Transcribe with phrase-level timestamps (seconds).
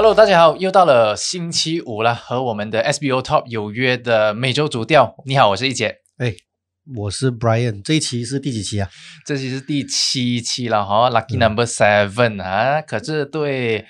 [0.00, 5.16] Hello，大家好，又到了星期五了，和我们的 SBO Top 有约的每周主调。
[5.26, 6.36] 你好，我是一杰，哎，
[6.94, 8.88] 我是 Brian，这一期是第几期啊？
[9.26, 12.80] 这期是第七期了哈，Lucky Number Seven 啊。
[12.80, 13.86] 可是对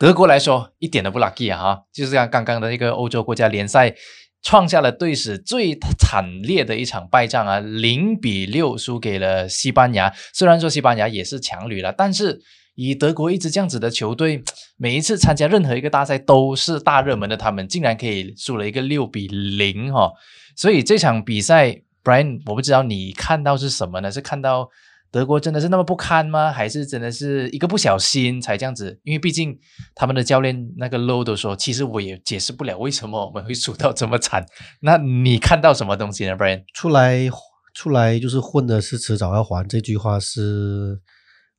[0.00, 3.94] 德国来说一点都不 lucky 啊哈，就是像刚刚的那个欧洲国家联赛，
[4.42, 10.12] 创下了队史最惨烈的一场败仗啊，零比六输给了西班牙。
[10.34, 12.40] 虽然说西班牙也是强旅了，但是。
[12.74, 14.42] 以德国一支这样子的球队，
[14.78, 20.10] 每一次参加任何一个大赛都是大热门的，他们竟然可以输了一个六比零哈！
[20.56, 24.10] 所以这场比赛，Brian，我不知道你看到是什么呢？
[24.10, 24.70] 是看到
[25.10, 26.50] 德国真的是那么不堪吗？
[26.50, 28.98] 还是真的是一个不小心才这样子？
[29.04, 29.54] 因为毕竟
[29.94, 34.46] 他们的教练那个 Low 都说，其实我也解释不了为什么我们会输到这么惨。
[34.80, 36.62] 那你看到什么东西呢，Brian？
[36.72, 37.28] 出来
[37.74, 41.00] 出来就是混的是迟早要还，这句话是。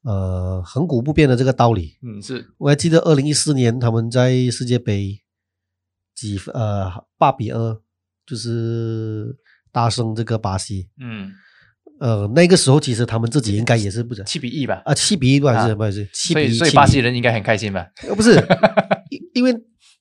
[0.03, 5.22] 呃，恒古不变的这个道理，嗯，是我还记得二零一四年他们在世界杯
[6.14, 7.80] 几呃八比二，
[8.25, 9.33] 就是
[9.72, 11.31] 大胜这个巴西，嗯，
[12.02, 14.81] 呃，那个时候其实他们自己应该也是不是七比一吧？
[14.83, 17.88] 啊，七比一不还是不还是七比一，所以巴西人应该很开心吧？
[18.06, 18.31] 呃，不是，
[19.09, 19.53] 因因为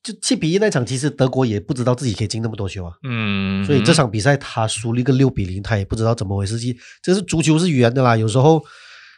[0.03, 6.59] 就七比一那场，其实德国也不知道自己可以进那么多球啊，嗯，所以这场比赛他输了一个六比零，他也不知道怎么回事。
[6.59, 8.61] 就这是足球是圆的啦，有时候。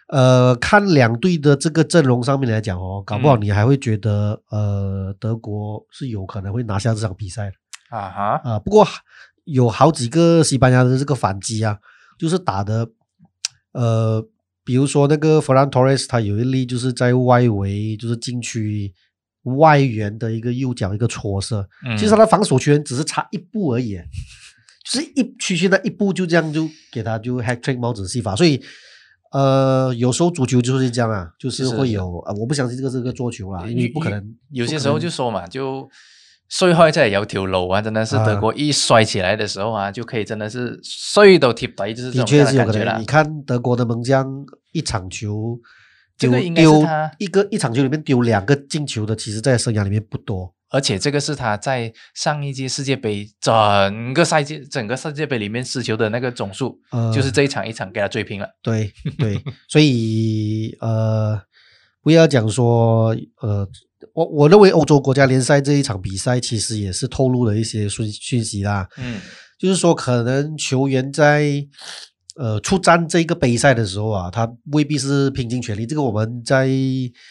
[0.07, 8.59] 呃，看两队的这个阵容上面来讲哦，搞不好你还会觉得，呃，德国是有可能会拿下这场比赛的啊哈啊。
[8.59, 8.87] 不过
[9.45, 11.79] 有好几个西班牙的这个反击啊，
[12.19, 12.87] 就是打的，
[13.71, 14.23] 呃，
[14.63, 18.93] 比如说那个弗兰托雷斯，他有一粒就是在外围，就是禁区
[19.57, 21.67] 外缘的一个右脚一个搓射，
[21.97, 23.99] 其实他的防守圈只是差一步而已，
[24.87, 28.61] 就是一区区的一步就这样就给他就 hat trick 帽子戏法，所以。
[29.35, 34.23] 呃，有时候足球就是这样啊，就是会有啊，我不相信这个是个做球啦，因为不可能。
[34.49, 35.89] 有些时候就说嘛，就
[36.47, 42.97] 摔坏在有条路啊，真的是德国一摔起来的时候啊，就可以真的是摔都踢白，就是这种感觉了。
[42.97, 44.25] 你看德国的门将
[44.71, 45.59] 一场球
[46.17, 46.85] 丢丢
[47.19, 50.54] 一个一场球里面丢两个进球的，其实在生涯里面不多。
[50.69, 56.79] 而且这个是他在上一届世界杯整个赛季、整个世界杯里面失球的那个总数，
[57.13, 58.47] 就是这一场一场给他追平了。
[58.61, 61.41] 对对，所以呃，
[62.01, 63.67] 不要讲说呃，
[64.13, 68.87] 我我认为欧洲国家联赛这一场比赛其实也是透露了一些讯讯息啦。
[68.97, 69.21] 嗯，
[69.57, 71.67] 就是说可能球员在。
[72.35, 75.85] 呃，出战这个杯赛的时候啊，他未必是拼尽全力。
[75.85, 76.67] 这个我们在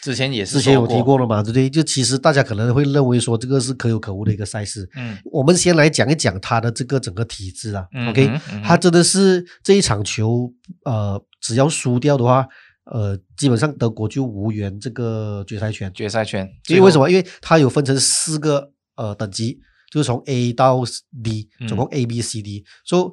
[0.01, 1.69] 之前也是之前有提过了嘛，对不对？
[1.69, 4.89] 就其实大家可能会认为说这个是可有可无的一个赛事。
[4.95, 7.85] 嗯，我们先来讲一讲他的这个整个体制啊。
[8.09, 8.27] OK，
[8.63, 10.51] 他真的是这一场球，
[10.85, 12.47] 呃，只要输掉的话，
[12.85, 15.93] 呃，基本上德国就无缘这个决赛圈。
[15.93, 17.07] 决赛圈，因为为什么？
[17.07, 19.59] 因为它有分成四个呃等级，
[19.91, 20.81] 就是从 A 到
[21.23, 23.03] D，总共 A、B、C、D，所以。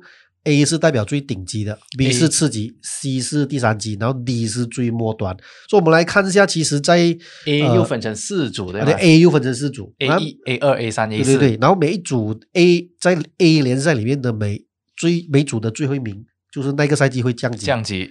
[0.45, 5.37] A 是代表最顶级的，B 是次级，C 是第三级，然后 D 是最末端。
[5.69, 6.97] 所以，我们来看一下，其实，在
[7.47, 11.59] A 又分成四组的，对，A 又分成四组，A 一、A 二、A 三、A 四，对对对。
[11.61, 14.65] 然后每一组 A 在 A 联赛里面的每
[14.97, 17.65] 最每组的最后一名，就是那个赛季会降级。
[17.65, 18.11] 降级。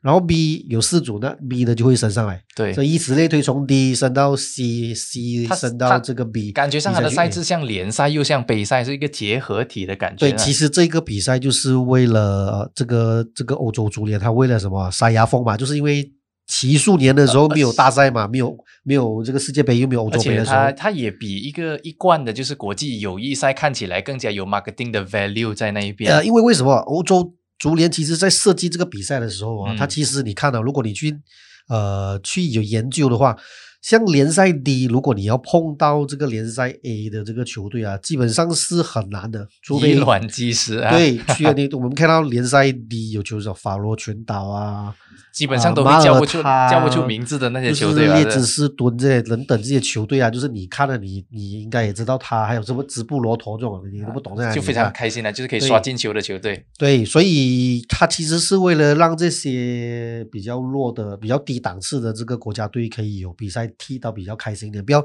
[0.00, 10.28] 然后 B 有四组，那 B 呢就会升上来，对，所以以此类推，从 D 升到 C，C 升到这个 B，感觉上它的赛制像联赛又像杯赛，是一个结合体的感觉。
[10.30, 16.08] 对，其实这个比赛就是为了这个这个欧洲足联，他为了什么塞牙缝嘛，就是因为
[16.46, 26.12] 奇数年的时候没有大赛嘛，没有没有这个世界杯，又没有欧洲杯的时候，它它也比一个一贯的就是国际友谊赛看起来更加有 marketing 的 value 在那一边。
[26.12, 27.34] 呃，因为为什么欧洲？
[27.58, 31.20] 足联其实在设计这个比赛的时候啊，他其实你看到，如果你去
[31.68, 33.36] 呃去有研究的话，
[33.80, 40.90] 像联赛 D，如果你要碰到这个联赛 A 的这个球队啊，基本上是很难的，除非卵击石啊。
[40.90, 44.94] 对，去 你我们看到联赛 D 有球手法罗群岛啊。
[45.32, 56.66] 基本上都会叫不出叫不出名字的那些球队啊，列支斯敦这些等等这些球队啊，就是你看了你你应该也知道他还有什么直布罗陀这种，你都不懂这就非常开心了，就是可以刷进球的球队。
[56.76, 65.02] 对，所以他其实是为了让这些比较弱的、比较低档次的这个国家队可以有比赛踢到比较开心一点，不要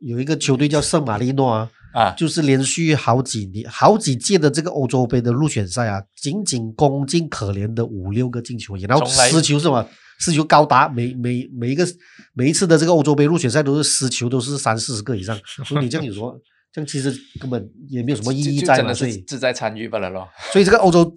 [0.00, 1.70] 有一个球队叫圣马力诺啊。
[1.94, 9.88] 啊，就是连续好几年、好几届的这个欧洲杯的入选赛啊，仅仅攻进可怜的五六个进球，然后失球是吧？
[10.20, 11.88] 失球高达每每每一个
[12.34, 15.34] 每一次的这个欧洲杯入选赛都是失球都是三四十个以上，
[15.64, 16.38] 所以你这样有说，
[16.70, 17.10] 这样其实
[17.40, 20.28] 根本也没有什么意义在嘛，所以志在参与罢了咯。
[20.52, 21.10] 所以这个欧洲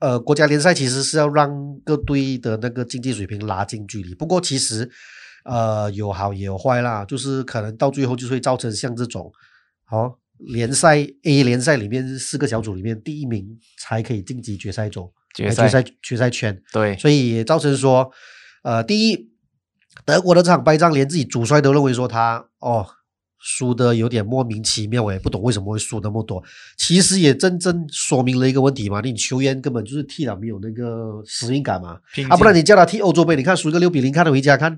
[0.00, 1.48] 呃国家联赛其实是要让
[1.84, 4.90] 各队的那个竞技水平拉近距离，不过其实。
[5.48, 9.32] 呃有好也有坏啦，就是可能到最后就会造成像这种，
[9.84, 18.10] 好、联赛 A 联赛里面四个小组里面第一名才可以晋级决赛周，决赛呃决赛决赛圈，对，所以也造成说，
[18.62, 19.30] 呃，第一，
[20.04, 22.86] 德国的这场败仗连自己主帅都认为说他哦
[23.40, 26.42] 输的有点莫名其妙，我也不懂为什么会输那么多。
[26.76, 34.76] 其实也真正说明了一个问题嘛，你球员根本就是踢了没有那个使命感嘛，啊，不然你叫他踢欧洲杯，你看输个六比零，看他回家看，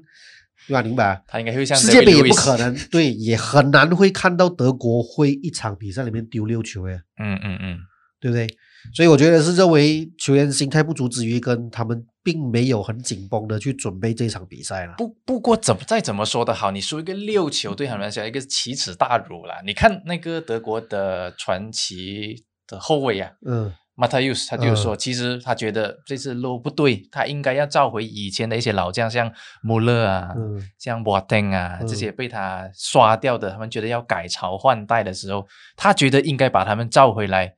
[0.66, 0.82] 对吧？
[0.82, 1.20] 明白啊？
[1.26, 7.00] 他应该会像世界杯也不可能， 对，也很难会看到德国会一场比赛里面丢六球诶。
[7.18, 7.78] 嗯嗯嗯，
[8.20, 8.46] 对不对？
[8.94, 14.94] 所以我觉得是认为球员心态不足之余，跟他们并没有很紧绷的去准备这场比赛了。
[14.96, 19.60] 不不过怎么再怎么说的好，你输一个六球对他们来讲一个奇耻大辱啦。
[19.66, 29.30] 你看那个德国的传奇的后卫啊，嗯马塔尤斯，他就说，其实他觉得这次 low 不对，他应该要召回以前的一些老将，像
[29.60, 37.52] 穆勒啊，嗯像博登啊，嗯这些被他刷掉的，他们觉得要改朝换代的时候，他觉得应该把他们召回来。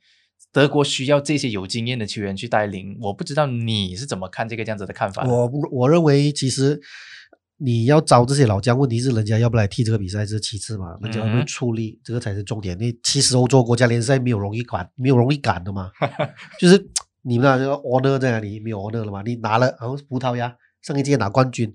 [0.52, 5.30] 德国需要这些有经验的球员去带领，我不知道你是怎么看这个这样子的看法的？
[5.30, 6.78] 我我认为其实
[7.64, 12.76] 你要招这些老将，问题是人家要不来踢这个比赛这是其次嘛，人家会不会嗯出力，这个才是重点。
[12.78, 15.90] 你其实欧洲国家联赛没有容易赶，没有容易赶的嘛，
[16.58, 16.90] 就是
[17.22, 18.58] 你们那个 honor 在哪里？
[18.58, 19.22] 没有 honor 了嘛？
[19.24, 21.72] 你拿了，然后葡萄牙上一届拿冠军，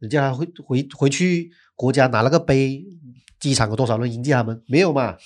[0.00, 2.84] 人家还回回回去国家拿了个杯，
[3.38, 4.60] 机场有多少人迎接他们？
[4.66, 5.16] 没有嘛？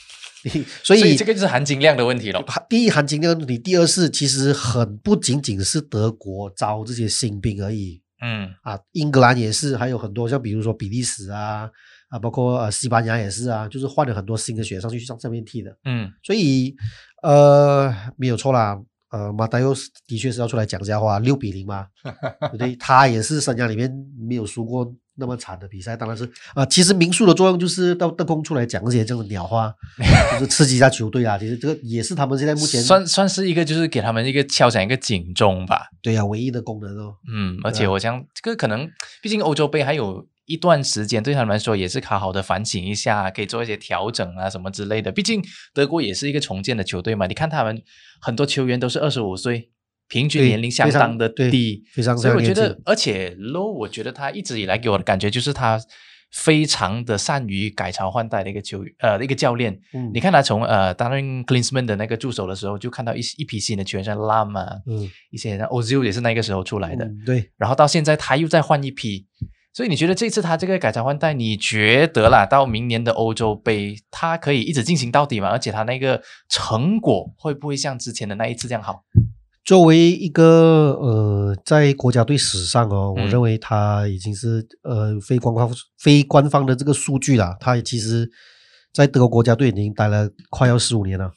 [0.44, 0.50] 你
[0.84, 2.44] 所以所以这个就是含金量的问题了。
[2.68, 11.68] 第一含金量的问题，第二是其实很不仅仅是德国招这些新兵而已嗯啊，英格兰也是，还有很多像比如说比利时啊
[12.08, 16.74] 啊，包括呃西班牙也是啊，就是换了很多新的选手上去上这边踢的，嗯所以
[17.22, 18.80] 呃没有错啦。
[19.10, 22.74] 呃，马达尤斯的确是要出来讲一下话，六比零嘛，对不对？
[22.80, 29.72] 他也是生涯里面没有输过那么惨的比赛，当然是啊、其实民宿的作用就是到德公出来讲这些这种鸟话，
[30.38, 31.36] 就是刺激一下球队啊。
[31.36, 35.88] 其实这个也是他们现在目前算算是一个，就是给他们一个敲响一个警钟吧。
[36.00, 37.14] 对呀、唯一的功能哦。
[37.30, 38.88] 嗯，而且我想这个可能，
[39.20, 45.12] 毕竟欧洲杯还有一段时间，对他们来说也是好好的反省一下，可以做一些调整啊什么之类的。
[45.12, 45.42] 毕竟
[45.74, 47.82] 德国也是一个重建的球队嘛，你看他们
[48.20, 49.70] 很多球员都是二十五岁，
[50.12, 55.80] 平均年龄相当的对低，非常所以我觉得而且 Low，我觉得他一直以来给我的感觉就是他
[56.30, 59.80] 非常的善于改朝换代的一个球员呃一个教练。
[59.94, 67.06] 嗯你看他从呃担任 Klinsmann 的那个助手的时候，就看到一一批新的球员，像 Lam 啊，嗯一些像 Ozil 也是那个时候出来的。
[67.06, 69.26] 嗯对，然后到现在他又再换一批，
[69.72, 75.48] 所以你觉得这次他这个改朝换代，你觉得啦，到明年的欧洲杯，他可以一直进行到底吗？
[75.48, 79.04] 而且他那个成果会不会像之前的那一次这样好？
[79.64, 87.56] 作为一个呃，在国家队史上哦，嗯我认为他已经是呃非官方非官方的这个数据了。
[87.60, 88.28] 他其实，
[88.92, 91.30] 在德国国家队已经待了快要十五年了，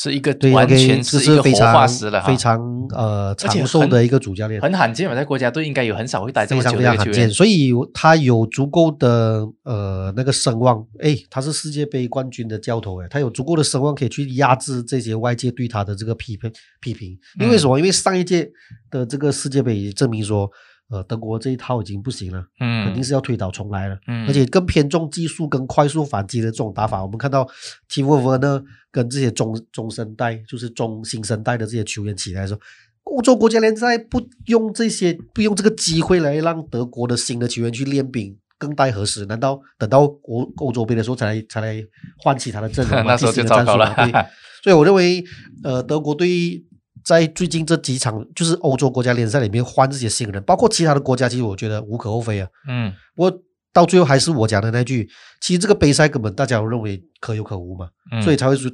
[0.00, 2.60] 是一个对，完全这是一个活非常化石了哈，非常
[2.94, 4.60] 呃长寿的一个主教练。
[4.60, 7.28] 很罕见嘛，在国家队应该有很少会待这么久非常罕见，。
[7.28, 16.48] 所以他有足够的呃那个声望，哎，他是世界杯冠军的教头，哎，他有足够的声望可以去压制这些外界对他的这个批评
[16.80, 17.18] 批评。
[17.40, 17.76] 因为嗯什么？
[17.80, 18.48] 因为上一届
[18.92, 20.48] 的这个世界杯也证明说，
[20.90, 23.98] 呃，德国这一套已经不行了，嗯，肯定是要推倒重来了。
[24.06, 27.46] 嗯，而且更偏重技术跟快速反击的这种打法，我们看到
[27.88, 32.60] t i m o 呢跟这些中中生代，就是中新生代的这些球员起来的时候，
[33.04, 39.26] 欧洲国家联赛不用这些，不用这个机会来让德国的新的球员去练兵，更待何时？
[39.26, 41.84] 难道等到欧欧洲杯的时候才来才来
[42.18, 43.12] 唤起他的阵容吗？
[43.12, 43.94] 那时候就糟糕了
[44.64, 45.22] 所以我认为，
[45.62, 46.64] 呃，德国队
[47.08, 52.46] 在最近这几场就是欧洲国家联赛里面换这些新人，包括其他的国家，其实我觉得无可厚非啊。
[52.68, 52.92] 嗯。
[53.14, 55.08] 不过到最后还是我讲的那句，
[55.40, 58.70] 其实这个杯赛根本大家都认为可有可无嘛，嗯，所以才会说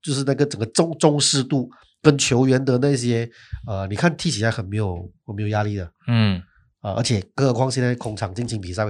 [0.00, 1.68] 就是那个整个重重视度
[2.00, 3.28] 跟球员的那些
[3.66, 5.90] 呃，你看踢起来很没有很没有压力的。
[6.06, 6.40] 嗯。
[6.80, 8.84] 啊、而且更何况现在空场进行比赛，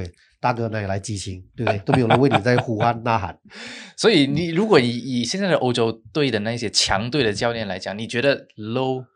[0.45, 1.79] 大哥那里来激情，对不对？
[1.87, 3.39] 都没有人为你在呼喊呐喊。
[3.97, 9.07] 所以你如果以以现在的欧洲队的那些强队的教练来讲，你觉得 Low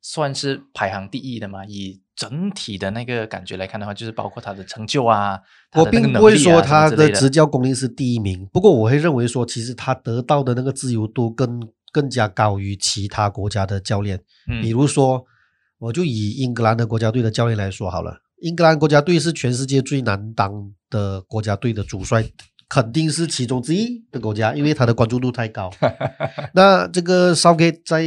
[0.00, 1.64] 算是排行第一的吗？
[1.66, 5.40] 以整体的那个感觉来看的话，就是包括他的成就啊，
[5.72, 14.18] 他我并不会说他的执教功力是第一名，不过我会认为说，其实他得到的那个自由度更更加高于其他国家的教练。
[14.48, 15.24] 嗯比嗯如说，
[15.80, 22.24] 我就以英格兰的国家队的教练来说好了，英格兰国家队是全世界最难当的国家队的主帅，
[22.68, 25.70] 肯定是其中之一的国家，因为他的关注度太高。
[26.54, 28.04] 那这个 Southgate 在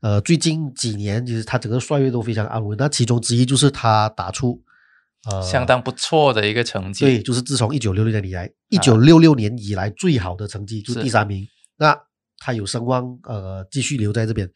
[0.00, 2.76] 呃最近几年，其实他整个帅位都非常安稳。
[2.78, 4.62] 那其中之一就是他打出
[5.30, 7.04] 呃相当不错的一个成绩。
[7.04, 11.46] 对，就是自从一九六六年以来，一九六六年以来最好的成绩就是是第三名。
[11.78, 11.98] 那
[12.38, 14.48] 他有声望，呃，继续留在这边。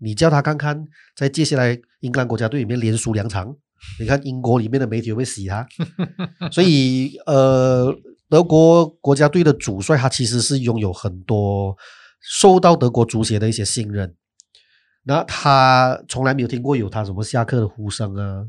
[0.00, 3.56] 你叫他看看，在接下来英格兰国家队里面连输两场，
[4.00, 5.66] 你看英国里面的媒体会洗他？
[6.50, 7.94] 所以，呃，
[8.28, 11.76] 德国国家队的主帅他其实是拥有很多
[12.20, 14.14] 受到德国足协的一些信任。
[15.04, 18.44] 那他从来没有听过有他什么下课的呼声啊，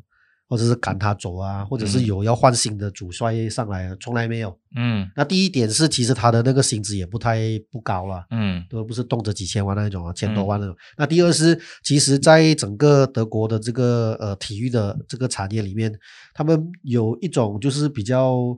[0.50, 4.58] 或者是赶他走啊，或者是嗯有要换新的主帅上来啊，从来没有。
[4.76, 7.40] 嗯那第一点是，其实他的那个薪资也不太
[7.72, 8.26] 不高了。
[8.32, 10.76] 嗯都不是动辄几千万那一种啊，千多万那种。
[10.98, 15.94] 那第二是，其实，在整个德国的这个呃体育的这个产业里面，
[16.34, 18.58] 他们有一种就是比较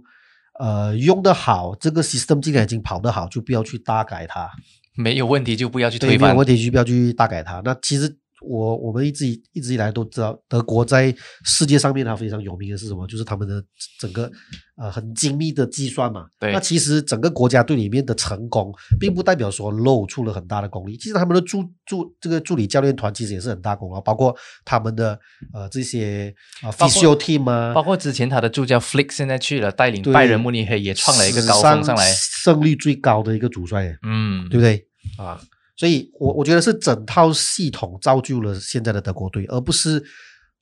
[0.59, 4.49] 呃用得好，这个 system 既然已经跑得好，就不要去大改它。
[4.95, 6.47] 没有问题就不要去，推翻没有问。
[6.47, 7.61] 题就不要去大改它。
[7.63, 11.13] 那其实我我们一直以一直以来都知道，德国在
[11.45, 13.05] 世界上面它非常有名的是什么？
[13.07, 13.63] 就是他们的
[13.99, 14.29] 整个
[14.77, 16.25] 呃很精密的计算嘛。
[16.39, 20.97] 对那其实整个国家队里面的成功，并不代表说露出了很大的功力。
[20.97, 25.19] 其实他们的助助这个助理教练团其实也是很大功劳，包括他们的
[25.53, 32.11] 呃这些啊、呃、包括 physio team 啊，包括之前他的助教 Flick 现在去了，带领对拜仁慕尼黑也创了一个高峰上来。
[32.11, 33.95] 史胜率最高的一个主帅。
[34.01, 35.39] 嗯，对不对啊？
[35.81, 39.99] 所以我我觉得是整套系统造就了现在的德国队，而不是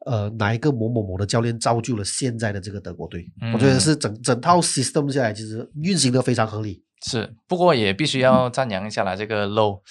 [0.06, 3.30] 呃哪一个某某某的教练造就了现在的这个德国队。
[3.42, 6.82] 嗯我觉得是整整套 system 下来，其实运行的非常合理。
[7.06, 9.82] 是，不过也必须要赞扬一下啦，这个 Low，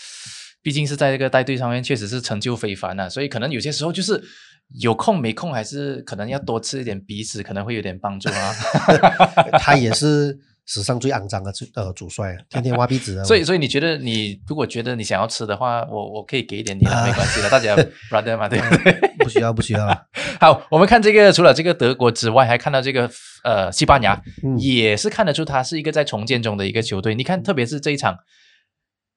[0.62, 4.18] 毕竟是在这个带队上面确实是成就非凡啊，所以可能有些时候就是
[4.80, 8.54] 有空没空，还是可能要多吃一点鼻屎，可能会有点帮助啊。
[9.60, 13.24] 他也是史上最肮脏的主呃主帅， 天天挖鼻子的。
[13.24, 17.74] 所以，所以你觉得你如果觉得你想要吃的话，我我可以给一点你的，啊没关系的，大家
[18.10, 18.92] brother 嘛， 对不对？
[19.18, 19.98] 不需要不需要了。
[20.38, 23.10] 好，我们看这个，除了这个德国之外，还看到这个
[23.44, 27.14] 呃西班牙，嗯也是看得出它是一个在重建中的一个球队。
[27.14, 28.14] 你看，特别是这一场，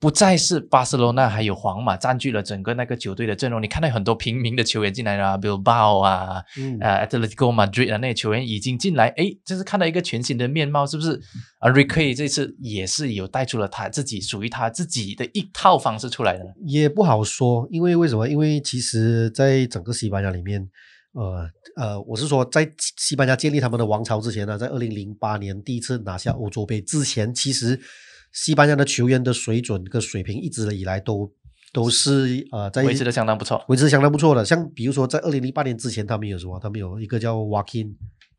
[0.02, 11.22] 不再是巴塞罗那还有皇马占据了整个那个球队的阵容，你看到很多平民的球员进来了啊，Bilbao 啊，嗯呃，Atletico Madrid 啊，那些球员已经进来，诶，这是看到一个全新的面貌，是不是？
[11.60, 16.44] 啊 r i c y 这次也是有带出了他自己属于他自己的一套方式出来的。
[16.66, 18.28] 也不好说，因为为什么？
[18.28, 20.68] 因为其实，在整个西班牙里面，
[21.14, 22.68] 呃呃，我是说，在
[22.98, 27.80] 西班牙建立他们的王朝之前呢，在二零零八年第一次拿下欧洲杯之前，其实
[28.32, 31.32] 西班牙的球员的水准跟水平一直以来都
[31.74, 34.44] 都是呃在维持的相当不错维持相当不错的。
[34.44, 36.60] 像比如说，在二零零八年之前，他们有什么？
[36.60, 37.94] 他们有一个叫 Joaquin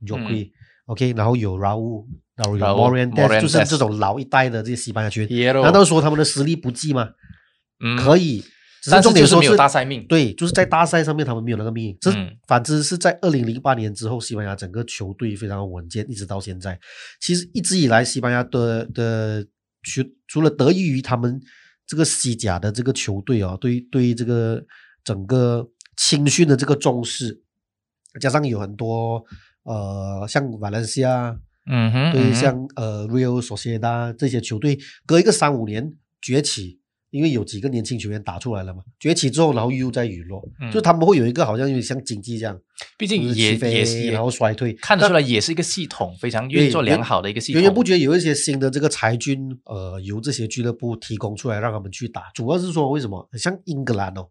[0.07, 0.53] j o q u i
[0.87, 2.05] OK，然后有 Raul，
[2.37, 5.55] 然后有 Morientes，就是这种老一代的这些西班牙球员。
[5.63, 7.11] 难道说他们的实力不济吗？
[7.85, 8.41] 嗯可以，
[8.83, 11.97] 只但是重点说就是没有大赛命对，就是在大赛上面他们没有那个命。
[12.01, 16.79] 这、嗯反之是在二零零八年之后，西班牙整个球队非常稳健，一直到现在。
[17.21, 19.47] 其实一直以来，西班牙的的
[19.83, 21.41] 球除了得益于他们
[21.87, 24.65] 这个西甲的这个球队哦，对对这个
[25.05, 27.43] 整个青训的这个重视，
[28.21, 29.25] 加上有很多
[29.65, 31.39] 呃像瓦伦西亚。
[31.65, 36.81] 嗯哼，对，像呃 Real Sociedad 这些球队，隔一个三五年崛起，
[37.13, 42.59] 因为有几个年轻球员打出来了嘛，崛起之后，然后又在陨落，嗯就他们会有一个好像有点像经济这样，
[42.97, 47.85] 毕竟就是也也是然后衰退，看得出那来也是一个系统非常对运作良好的一个系统源源不统。
[47.85, 53.29] 绝有一些新的这个财军，呃，由这些俱乐部提供出来让他们去打，主要是说为什么？
[53.35, 54.27] 像英格兰哦，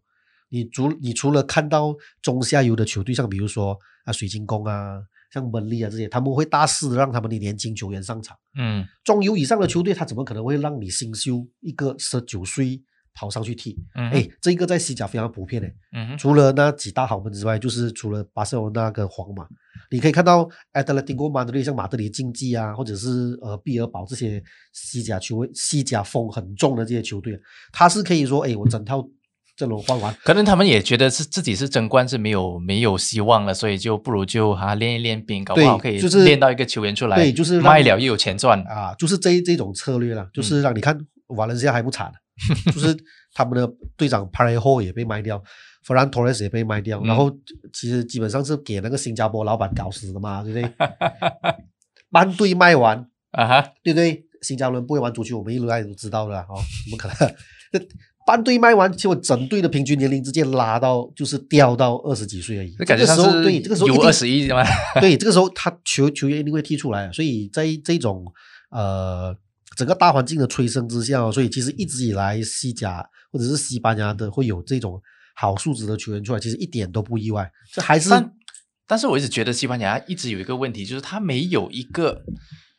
[0.50, 4.98] 你除你除了看到中下游的球队，像比如说啊水晶宫啊，
[5.32, 8.36] 像本利啊这些，他们会大肆的让他们的年轻球员上场。
[8.58, 12.80] 嗯中游以上的球队，他怎么可能会让你新秀一个十九岁
[13.14, 13.76] 跑上去踢？
[13.94, 15.68] 嗯哎、这个在西甲非常普遍的。
[15.94, 19.46] 嗯除了那几大豪门之外，就是除了巴塞罗那跟皇马，
[19.90, 27.38] 你可以看到 Atletico Madrid 像马德里竞技啊，或者是呃毕尔堡这些西甲球西甲风很重的这些球队，
[27.72, 29.06] 他是可以说，哎，我整套
[29.62, 38.60] 阵容换完，可能他们也觉得是自己是争冠是没有没有希望了，所以就不如就哈、练一练兵，搞不好可以对就是练到一个球员出来，对就是卖了又有钱赚。
[38.62, 42.10] 啊，就是这这种策略了，就是让你看瓦伦西亚还不惨，
[42.74, 42.96] 就是
[43.34, 45.40] 他们的队长 p a r e j o 也被卖掉
[45.86, 47.30] ，Ferran Torres 也被卖掉，嗯然后
[47.72, 50.72] 其实基本上是给那个新加坡老板搞死的嘛，对不对？
[52.10, 54.24] 班队卖完，啊哈，对不对？
[54.42, 57.32] 新加坡人不会玩足球，我们一路来都知道的啦哦，怎么可能？
[58.24, 62.74] 这班队卖完，结果整队的平均年龄直接拉到就是掉到二十几岁而已。
[62.78, 64.64] 那感觉这个时候对这个时候有二十一吗？
[65.00, 68.24] 对，这个时候他球球员一定会踢出来，所以在这种
[68.70, 69.34] 呃
[69.76, 75.00] 整个大环境的催生之下，所以其实一直以来西甲或者是西班牙的会有这种
[75.34, 77.50] 好素质的球员出来，其实一点都不意外。
[77.72, 78.32] 这还是但
[78.86, 82.22] 但是我一直觉得西班牙一直有一个问题，就是他没有一个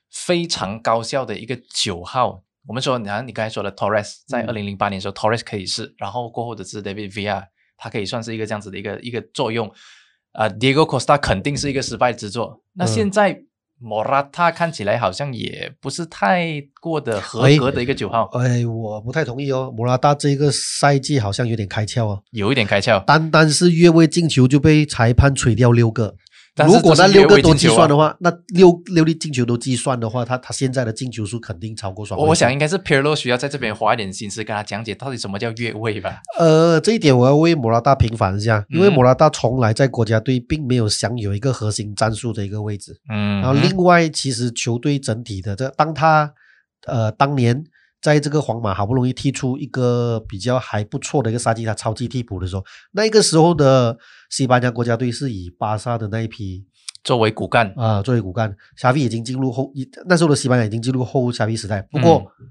[0.09, 2.43] 非常高效的一个九号。
[2.65, 7.43] 我们说，你看你刚才说的 Torres，在嗯二零零八年的时候、Torres 可以是，然后过后的是 David Villa，
[7.77, 9.71] 他可以算是一个这样子的一个一个作用。
[10.31, 12.63] 啊、d i e g o Costa 肯定是一个失败之作。
[12.73, 13.41] 那嗯现在
[13.79, 19.71] Morata 看起来好像也不是太过的合哎格的一个九号，哎，我不太同意哦。
[19.75, 23.03] 莫拉达这个赛季好像有点开窍哦，有一点开窍。
[23.03, 26.15] 单单是越位进球就被裁判吹掉六个。
[26.55, 32.19] 但是如果那六个都计算的话，那六六粒进球都计算的话，他他现在的进球数肯定超过双。
[32.19, 36.21] 我我想应该是 Pirlo 需要在这边花一点心思跟他讲解到底什么叫越位吧。
[36.37, 42.99] 呃，这一点我要为莫拉大平反一下，因为嗯莫拉大从来在国家队并没有享有一个核心战术的一个位置。
[43.11, 46.31] 嗯，然后另外，其实球队整体的这，当他
[46.85, 47.63] 呃当年
[48.03, 53.97] 在这个皇马好不容易踢出一个比较还不错的一个赛季，他超级替补的时候，那个时候的
[54.29, 56.65] 西班牙国家队是以巴萨的那一批
[57.03, 62.17] 作为骨干，啊、作为骨干，夏维已经进入后一那时候的西班牙已经进入后夏维时代，不过。
[62.39, 62.49] 嗯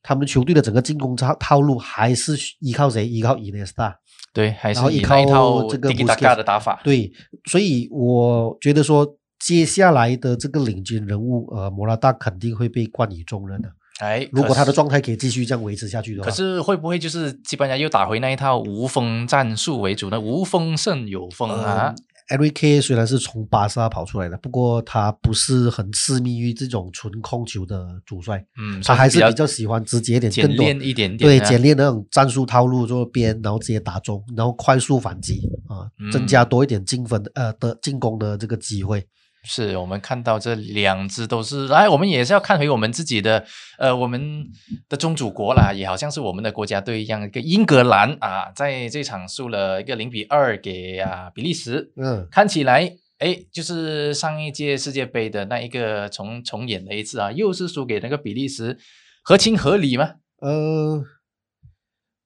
[0.00, 3.06] 他们球队的整个进攻套套路还是依靠谁？
[3.06, 3.94] 依靠伊涅斯塔。
[4.32, 6.80] 对，还是依靠套这个 Tiki Taka Busquets 的打法。
[6.82, 7.12] 对，
[7.44, 13.68] 所以我觉得说，接下来的这个领军人物，呃，莫拉达肯定会被冠以重任的。
[13.98, 20.20] 哎，如果他的状态可以继续这样维持下去的话，可是会不会就是西班牙又打回那一套无锋战术为主呢？
[20.20, 21.94] 无锋胜有锋啊
[22.28, 39.04] ！Eric K 虽然是从巴萨跑出来的，不过他不是很痴迷于这种纯控球的主帅，嗯，他还是比比较喜欢直接一点，简更多练一点点对啊简练的那种战术套路做边，然后直接打中，然后快速反击啊，增加嗯多一点进分呃的进攻的这个机会。
[39.44, 43.44] 是我们看到这两支都是，哎，我们也是要看回我们自己的，
[43.78, 44.46] 呃，我们
[44.88, 58.78] 的宗主国啦，也好像是我们的国家队一样，一个英格兰啊，在这场输了一个零比二给啊比利时，嗯，看起来，哎，就是上一届世界杯的那一个重重演了一次啊，又是输给那个比利时，
[59.22, 60.14] 合情合理吗？
[60.40, 61.02] 呃，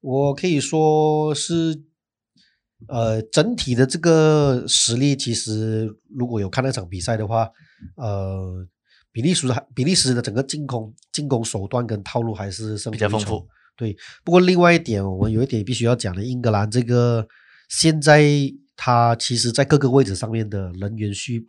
[0.00, 1.82] 我可以说是，
[2.88, 7.48] 呃，整体的这个实力，其实如果有看那场比赛的话，
[7.96, 8.66] 呃，
[9.12, 13.46] 比利时还比利时的整个进攻进攻手段跟套路还是胜比较丰富。
[13.76, 17.26] 对，不过另外一点，我们有一点必须要讲的，英格兰这个
[17.68, 18.22] 现在
[18.76, 21.44] 他其实在各个位置上面的人员需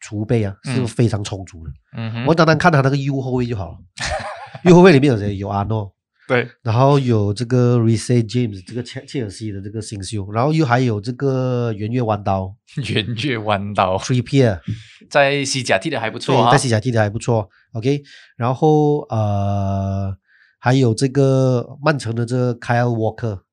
[0.00, 1.72] 储备啊是嗯非常充足的。
[1.96, 3.78] 嗯哼我单单看他那个右后卫就好了，
[4.64, 5.36] 右后卫里面有谁？
[5.36, 5.92] 有阿诺，
[6.28, 12.54] 对，然后有这个 r e c e James 这个切切尔西的这个新秀，然后又还有这个圆月弯刀。
[12.92, 13.96] 圆月弯刀。
[13.98, 14.60] Tree Pier，
[15.08, 17.48] 在西甲踢的还不错对，啊在，西甲踢的还不错。
[17.72, 18.02] OK，
[18.36, 20.16] 然后呃
[20.58, 23.45] 还有这个曼城的这个 Kyle Walker。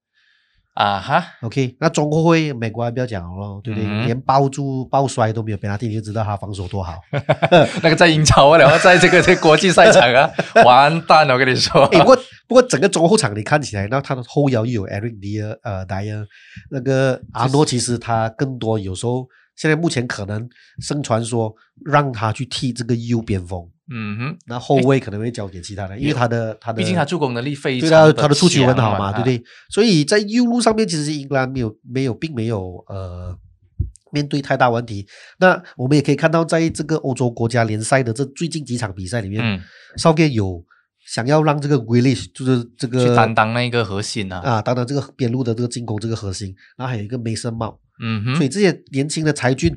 [0.73, 3.87] 啊哈，OK，那中后卫美国还不要讲了，对不对？
[3.87, 6.99] 嗯连抱住抱摔都没有，贝拉蒂你就知道他防守多好。
[7.83, 10.29] 那个在英超啊，然后在这个这国际赛场啊，
[10.65, 12.15] 完蛋了，我跟你说，哎，不过
[12.47, 16.25] 不过整个中后场你看起来，那他的后腰又有 Eric Dier 呃 Dier，
[16.71, 20.49] 那个阿诺其实他更多有时候现在目前可能
[20.81, 21.53] 盛传说
[21.85, 29.23] 让他去踢这个右边锋，嗯哼，那后卫可能会交给其他人，因为他的他的毕竟他助攻能力非常对他的他的出球很好嘛，对不？
[29.25, 29.43] 对？
[29.69, 33.37] 所以在右路上面，其实英格兰没有没有并没有呃
[34.11, 35.05] 面对太大问题。
[35.39, 39.59] 那我们也可以看到，在这个欧洲国家联赛的这最近几场比赛里面，嗯，
[39.97, 40.63] 少盖有
[41.05, 49.75] 想要让这个 w i l l i s 就是这个去担当那个核心啊，啊，担当然这个边路的这个进攻这个核心，然后还有一个 Mason Mount，、嗯哼，所以这些年轻的才俊，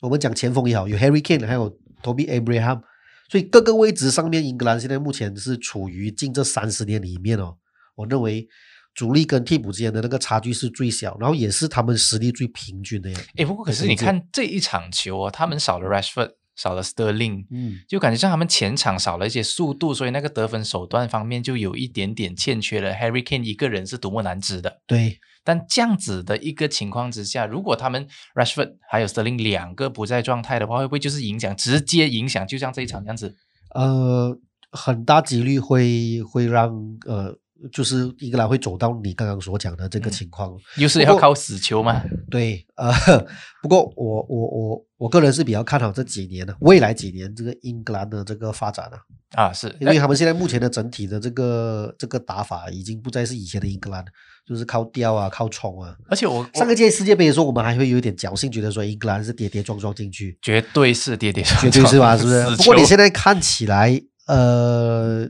[0.00, 1.68] 我们讲前锋也好，有 Harry Kane，还有
[2.02, 2.80] Toby Abraham，
[3.28, 7.56] 所以各个位置上面，英格兰现在目前是处于近这三十年里面哦，
[7.94, 8.48] 我认为
[8.94, 13.20] 主力跟替补之间的那个差距是最小，然后也是他们实力最平均的呀。
[13.36, 22.92] 哎，不过可是你看这一场球哦，他们少了 Rashford，少了 Sterling，嗯，就感觉像他们前场少了一些速度，所以那个得分手段方面就有一点点欠缺了。
[22.92, 32.46] Harry Kane 一个人是独木难支的，对，但这样子的一个情况之下，如果他们 Rashford 还有 Sterling 两个不在状态的话，会不会就是影响直接影响？
[32.46, 33.36] 就像这一场这样子，
[33.74, 34.36] 呃，
[34.72, 36.74] 很大几率会会让
[37.06, 37.38] 呃，
[37.70, 40.56] 就是英格兰会走到你刚刚所讲的这个嗯情况。
[40.78, 42.02] 又是要靠死球吗？
[42.30, 42.90] 对，呃，
[43.62, 48.98] 不过我我我我个人是比较看好这几年的未来几年这个英格兰的这个发展的、
[49.34, 54.04] 啊，是因为他们现在目前的整体的这个这个打法已经不再是以前的英格兰，
[54.46, 55.96] 就是靠吊啊，靠冲啊。
[56.08, 62.16] 而且我上个届世界杯的时候，我们还会有一点侥幸，觉得说英格兰是跌跌撞撞进去，绝对是跌跌撞撞绝，对是吧？
[62.16, 62.44] 是不是？
[62.56, 65.28] 不过你现在看起来，呃，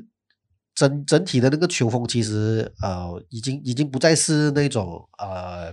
[0.74, 5.72] 整整体的那个球风其实呃，已经已经不再是那种呃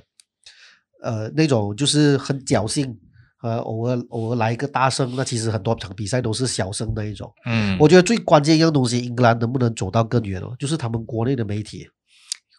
[1.03, 2.97] 呃那种就是很侥幸、
[3.41, 7.31] 呃，偶尔偶尔来一个大胜，那其实很多场比赛都是小胜那一种。
[7.45, 11.87] 嗯，我觉得最关键一样东西，英格兰能不能走到更远哦，就是他们国内的媒体。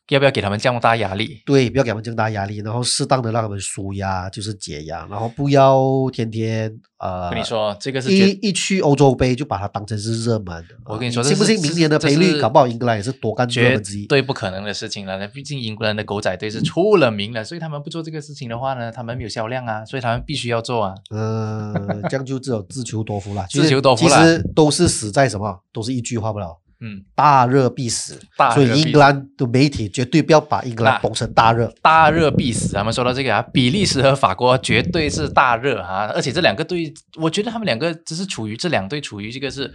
[0.09, 1.43] 要不要给他们这么大压力？
[1.47, 10.75] 对，不要给他们这么大压力，然后适当的让他们舒压，就是解压，然后不要天天呃，跟你说，这个是一一去欧洲杯就把它当成是热门的。
[10.85, 14.07] 我跟你说啊信不信明年的赔率，搞不好英格兰也是夺冠热绝门之一。
[14.07, 15.19] 对不可能的事情了。
[15.19, 20.95] 那毕竟英格兰的狗仔队是出了名的，所以他们不做这个事情的话呢，他们没有销量啊，所以他们必须要做啊。
[21.11, 21.75] 呃，
[22.11, 23.47] 这样就只有自求多福了。
[23.51, 25.61] 自求多福了其实都是死在什么？
[25.73, 28.15] 都是一句话不了，嗯，大热必死。
[28.15, 31.73] 所以大热必英格兰的媒体绝对不要把英格兰那捧成大热。
[31.81, 32.69] 大热必死。
[32.69, 39.73] 咱们说到这个啊，比利时和法国绝对是大热啊，而且这两个队，我觉得他们两个只是处于这两队处于这个是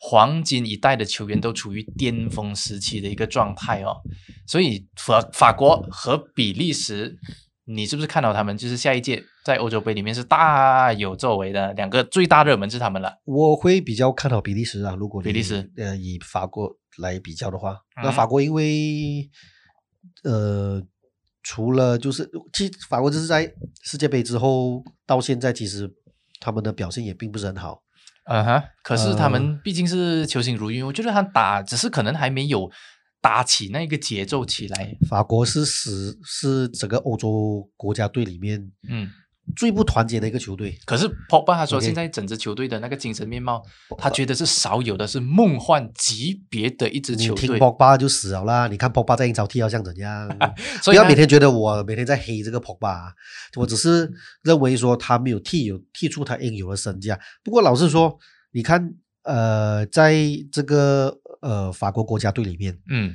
[0.00, 3.96] 黄金一代的球员都处于巅峰时期的一个状态哦。
[4.46, 7.16] 所以法法国和比利时，
[7.70, 13.20] 你是不是看到他们就是下一届在欧洲杯里面是大有作为的两个最大热门是他们了？
[13.24, 19.28] 我会比较看好比利时啊，如果比利时呃以法国来比较的话，那嗯法国因为
[20.24, 20.82] 呃
[21.42, 23.52] 除了就是其实法国就是在
[23.82, 25.90] 世界杯之后到现在，其实
[26.40, 27.82] 他们的表现也并不是很好。
[28.24, 32.70] 嗯哼，可是他呃们毕竟是球星如云，我觉得他打只是可能还没有
[33.20, 34.96] 打起那个节奏起来。
[35.08, 39.08] 法国是使是整个欧洲国家队里面嗯，
[39.56, 40.78] 最不团结的一个球队。
[40.84, 43.62] 可是 Pogba 他说现在整支球队的那个精神面貌，
[43.96, 47.58] 他觉得是少有的，是梦幻级别的一支你听球队。
[47.58, 48.68] Pogba 就死了啦！
[48.68, 50.28] 你看 Pogba 在英超踢到像怎样？
[50.82, 53.10] 所以不要每天觉得我每天在黑这个 Pogba，
[53.56, 54.10] 我只是
[54.42, 57.18] 认为说他没有踢有踢出他应有的身价。
[57.42, 58.18] 不过老实说，
[58.52, 60.14] 你看，呃，在
[60.52, 63.14] 这个呃法国国家队里面，嗯。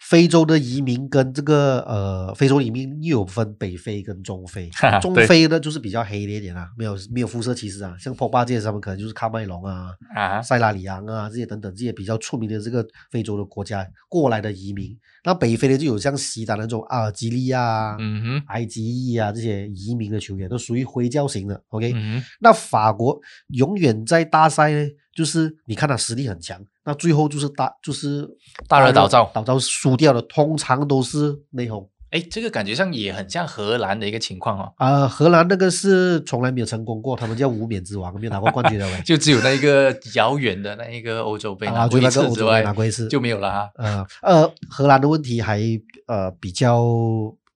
[0.00, 21.62] 非洲的移民跟这个呃非洲移民又有分北非跟中非哈哈，中非呢就是比较黑一点啊，没有没有肤色歧视啊，像 Pogba 这些他们可能就是喀麦隆啊、啊，塞拉里昂啊这些等等这些比较出名的这个非洲的国家过来的移民，那北非呢就有像西达那种阿尔及利亚啊、嗯哼，埃及裔啊这些移民的球员，都属于回教型的。
[21.68, 28.28] OK，、嗯，那法国永远在大赛呢，就是你看他实力很强，那最后就是大就是
[28.68, 31.88] 大热倒灶倒灶输掉的，通常都是内讧。
[32.10, 38.92] 哎，这个感觉上也很像荷兰的一个情况哦，啊、荷兰那个是从来没有成功过，他们叫无冕之王，没有拿过冠军的喂。
[39.04, 43.70] 就只有那一个遥远的那一个欧洲杯拿啊，过一次之外，拿过一次，就没有了哈。
[43.74, 45.60] 呃呃，荷兰的问题还
[46.06, 46.84] 呃比较，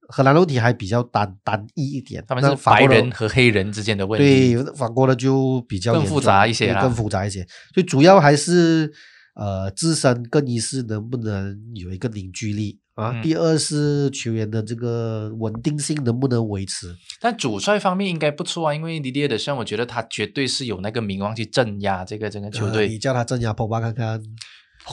[0.09, 2.25] 荷兰的问题还比较单单一一点。
[2.27, 4.55] 他们是法国的白人和黑人之间的问题。
[4.57, 7.47] 对法国的就比较更复杂一些更复杂一些。
[7.73, 8.93] 所以主要还是
[9.39, 13.13] 呃自身更衣室能不能有一个凝聚力啊？
[13.15, 16.95] 嗯第二是球员的这个稳定性能不能维持？
[17.21, 22.89] 但主帅方面应该不错啊，因为迪迪尔的像我觉得他绝对是有那个名望去镇压这个整个球呃队。
[22.89, 24.21] 你叫他镇压 Pogba 看看。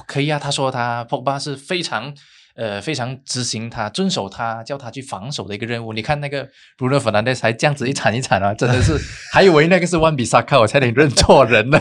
[0.08, 2.14] 可以啊，他说他 Pogba 是非常
[2.56, 5.94] 呃非常执行他遵守他叫他去防守的一个任务。
[5.94, 8.98] 你看那个 Bruno Fernandes 还这样子一铲一铲啊，真的是
[9.32, 11.80] 还以为那个是万比萨卡，我差点认错人了。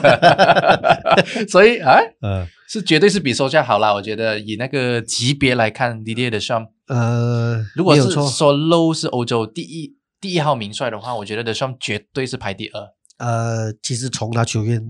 [1.48, 3.94] 所以啊，嗯是绝对是比收下好啦。
[3.94, 12.80] 我觉得以那个级别来看，迪迪耶的上，呃，如果是说 Low 是欧洲第一第一号名帅的话，我觉得的上绝对是排第二。
[13.18, 14.82] 呃，其实从他球员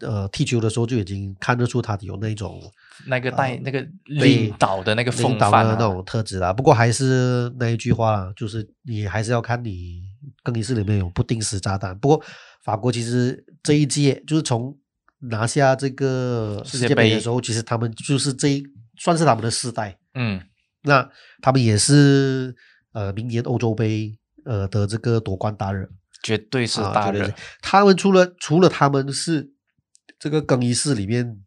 [0.00, 2.60] 呃踢球的时候就已经看得出他有那种
[3.06, 6.52] 那个带、呃那个对领导的那个风范、啊、的那种特质啦。
[6.52, 10.02] 不过还是那一句话啦，就是你还是要看你
[10.42, 11.96] 更衣室里面有不定时炸弹。
[11.98, 12.22] 不过
[12.62, 14.76] 法国其实这一届就是从
[15.20, 18.62] 拿下这个世世界杯的时候，其实他们就是这一
[18.98, 19.98] 算是他们的世代。
[20.14, 20.40] 嗯，
[20.82, 21.08] 那
[21.40, 22.54] 他们也是
[22.92, 25.88] 呃明年欧洲杯呃的这个夺冠大热。
[26.22, 27.20] 绝对是啊，大热。
[27.20, 29.52] 对对对他们除了除了他们是
[30.18, 31.38] 这个更衣室里面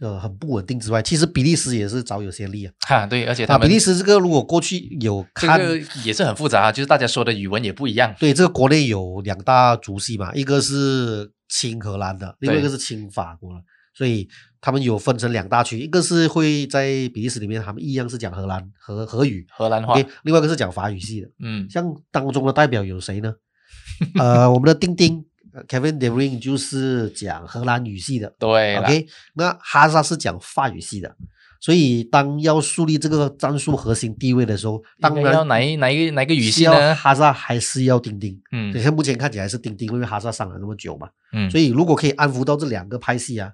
[0.00, 2.72] 呃很不稳定之外，其实比利时也是早有先例啊。
[2.86, 8.14] 哈，对，而且啊，他们比利时这个如果过去有看，这个也是很复杂啊，就是大家说的语文也不一样。
[8.18, 13.60] 对这个国内有两大族系嘛，一个是亲荷兰的，另外一个是亲法国的，
[13.94, 14.28] 所以
[14.60, 21.28] 他们有分成两大区，一个是会在比利时里面，他们一样是讲荷兰荷荷语荷兰话，，OK，另外一个是讲法语系的。
[21.40, 23.34] 嗯，像当中的代表有谁呢？
[24.18, 25.35] 呃，我们的丁丁呃
[25.68, 31.16] Kevin De Bruyne 就是讲荷兰语系的对，OK，那哈萨是讲法语系的，
[31.60, 36.94] 所以当要树立这个战术核心地位的时候，当应该要然哪一哪一个哪一个语系呢？
[36.94, 38.38] 哈萨还是要丁丁？
[38.52, 43.50] 嗯你看目前看起来是丁丁，因为哈萨上了那么久嘛，嗯，所以如果可以安抚到这两个派系啊，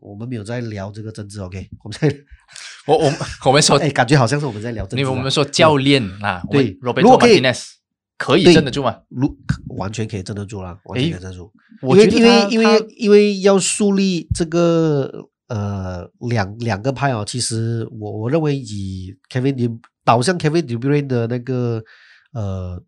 [0.00, 2.14] 我们没有在聊这个政治，OK，我们在
[2.86, 5.00] 我我们我们说，哎，感觉好像是我们在聊政治啊。
[5.00, 7.40] 因为我们说教练啊，对如果可以
[8.16, 8.96] 可以对镇得住吗？
[9.08, 9.36] 如
[9.76, 11.52] 完全可以镇得住啦，完全可以镇得住。
[11.82, 21.82] 我因为因为因为因为要树立这个呃两两个派哦，其实我我认为以 Kevin 导向 Kevin De Bruyne 的那个
[22.32, 22.82] 呃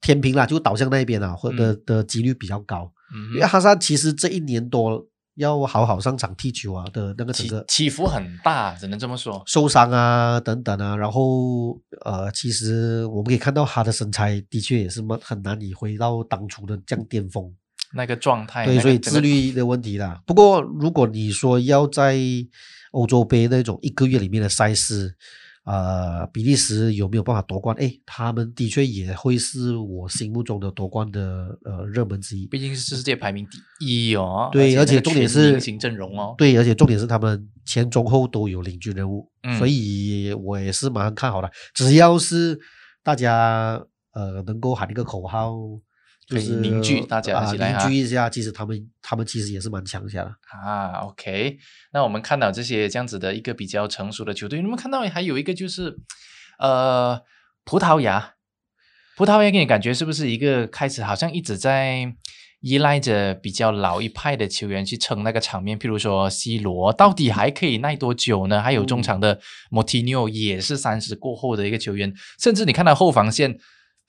[0.00, 2.92] 天平啦，就导向那一边啊，或的的几率比较高。
[3.34, 9.42] 因为嗯，哈萨其实这一年多要好好上场踢球啊的那个整起个起伏很大，只能这么说。
[9.46, 17.52] 受伤啊等等啊，然后呃，其实我们可以看到他的身材的确也是蛮很难以回到当初的这样巅峰。
[17.94, 20.22] 那个状态，对，所以自律的问题啦。
[20.26, 22.18] 不过，如果你说要在
[22.92, 25.14] 欧洲杯那种一个月里面的赛事，
[25.64, 27.76] 呃，比利时有没有办法夺冠？
[27.78, 32.48] 哎，他们的确也会是我心目中的夺冠的呃热门之一。
[32.48, 41.48] 毕竟是世界排名第一哦，对，而且重点是阵容哦，对，而且重点是他们前中后都有领军人物，嗯所以我也是蛮看好的。
[41.74, 42.58] 只要是
[43.04, 43.80] 大家
[44.14, 45.54] 呃能够喊一个口号，
[46.28, 50.32] 就是凝聚大家一起来哈凝聚一下，其实他们他们其实也是蛮强一下的。
[50.64, 51.58] 啊，OK，
[51.92, 55.98] 那我们看到这些这样子的一个比较成熟的球队，你们看到还有一个就是，
[56.58, 57.20] 呃，
[57.64, 58.34] 葡萄牙，
[59.16, 62.14] 葡萄牙给你感觉是不是一个开始好像一直在
[62.60, 68.62] 依赖着比较老一派的球员去撑那个场面，譬如说 C 罗，到底还可以耐多久呢？
[68.62, 73.58] 还有中场的 Motinho 也是三十过后的一个球员，甚至你看到后防线。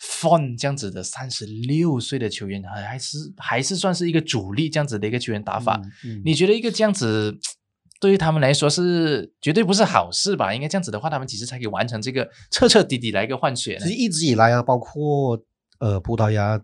[0.05, 5.79] Fon 这样子的三十六岁的球员，还还是还是算是一个主力这样子的一个球员打法。
[6.03, 7.37] 嗯，嗯你觉得一个这样子，
[8.01, 10.53] 对于他们来说是绝对不是好事吧？
[10.53, 13.93] 应该这样子的话，他们其实才可以完成这个彻彻底底来一个换血其实。
[13.93, 15.41] 一直以来啊，包括
[15.79, 16.59] 呃葡萄牙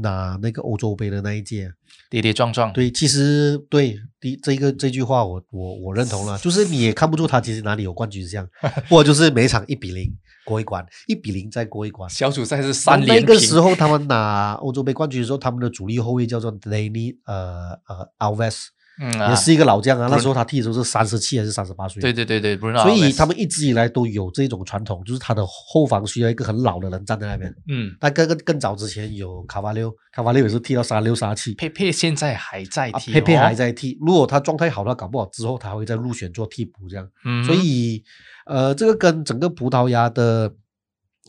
[0.00, 1.70] 拿那个欧洲杯的那一届，
[2.08, 8.48] 跌跌撞撞，对，其实对第这个这句话我我我认同了， 就是你也看不出他其实哪里有冠军相，
[8.88, 12.08] 或者就是每场一比零过一关，一比零再过一关。
[12.10, 13.26] 小组赛是三那连平。
[13.26, 18.66] 个时候他们拿欧洲杯冠军的时候，他们的主力后卫叫做 Danny 呃呃 Alves，
[19.00, 22.00] 嗯啊，也是一个老将啊，那时候他踢的时候是三十七还是三十八岁？
[22.00, 27.52] 对对对对，Bruno 所以他们一直以来都有这种传统，就是他的后防需要一个很老的人站在那边。
[27.68, 33.96] 嗯，那更更更早之前有卡瓦六，卡瓦六也是踢到三六三七，佩佩现在还在啊，踢、哦，佩佩还，在踢。
[34.00, 37.08] 如果他状态好，的话搞不好之后他会再入选做替补这样。
[37.24, 38.04] 嗯，所以
[38.46, 40.52] 呃，这个跟整个葡萄牙的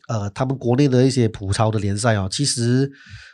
[0.08, 2.92] 呃他们国内的一些葡超的联赛哦，其实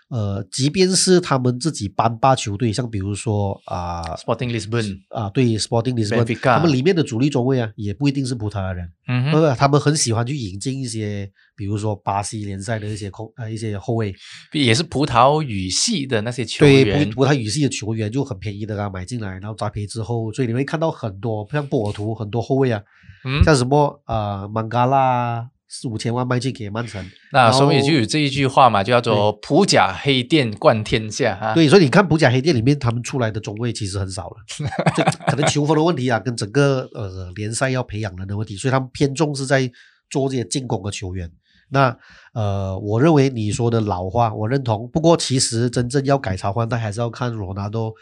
[0.10, 4.02] 呃，即便是他们自己班霸球队，像比如说啊。
[4.16, 6.56] Sporting Lisbon，啊，对，Sporting Lisbon，Benfica。
[6.56, 14.14] 他们里面的主力中卫啊，也不一定是葡萄牙人，嗯哼，他们很喜欢去引进一些，比如说巴西联赛的一些空呃一些后卫，
[14.54, 22.82] 也是葡萄语系的那些球对员葡，葡萄语系的球员就很便宜的啊，买进来，然后栽培之后，所以你会看到很多像波尔图很多后卫啊，
[23.26, 31.54] 嗯，像什么呃曼嘎拉四五千万卖去给曼城，那所以就有这一句话嘛，就叫做“普甲黑店冠天下”啊。
[31.54, 34.36] 对，所以你看普甲黑店里面他们出来的中卫其实很少了，
[34.96, 39.72] 这可能球风的问题啊，跟整个呃联赛要培养人的问题，所以他们偏重是在
[40.10, 41.32] 做这些进攻的球员。
[41.72, 41.96] 那
[42.34, 44.90] 呃，我认为你说的老话，我认同。
[44.92, 47.94] 不过其实真正要改朝换代，还是要看罗纳多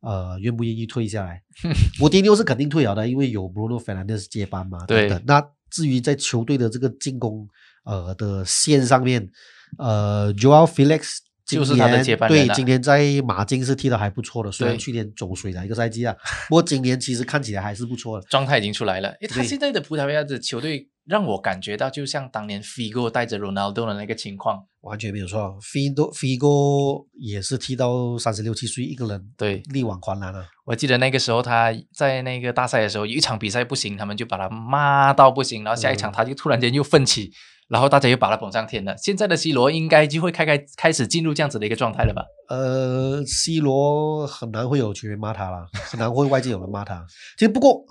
[0.00, 1.42] 呃愿不愿意退下来。
[2.00, 4.86] 我迪牛是肯定退了的，因为有 Bruno Fernandes 接班嘛。
[4.86, 5.44] 对等等那
[5.76, 7.46] 至于在球队的这个进攻
[7.84, 9.30] 呃的线上面，
[9.76, 16.14] 呃，Joel Felix 就是他的年接班人啊对，今年在马竞是踢得还不错的，虽然去年走水了一个赛季啊，
[16.48, 18.26] 不过今年其实看起来还是不错的。
[18.28, 19.10] 状态已经出来了。
[19.20, 24.66] 诶，他现在的葡萄牙的球队让我感觉到，就像当年 Figo 带着 Ronaldo 的那个情况。
[24.80, 30.46] 完全没有错，Figo Figo 也是踢到三十六七岁，一个人对，力挽狂澜啊。
[30.64, 37.32] 我记得那个时候他在那个大赛的时候，有一场比赛不行，他们就把他骂到不行，然后下一场嗯他就突然间又奋起，
[37.68, 38.96] 然后大家又把他捧上天了。
[38.96, 42.24] 现在的 C 罗应该就会开开开始进入这样子的一个状态了吧？
[42.48, 47.04] 呃，C 罗很难会有球员骂他啦，很难会外界有人骂他。
[47.36, 47.84] 其实不过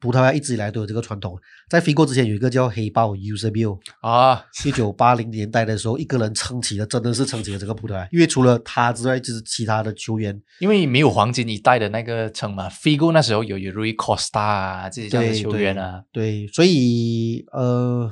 [0.00, 1.34] 葡萄牙一直以来都有这个传统，
[1.70, 8.06] 在 Figo 之前有一个叫黑豹 Eusebio，啊，一九八零年代的时候，一个人撑起了，真的是撑起了整个葡萄牙。
[8.12, 18.10] 因为除了他之外，就是其他的球员，因为没有黄金一代的那个称嘛，Figo 那时候有有 Rui Costa 啊这些这样的球员啊，对，所以呃，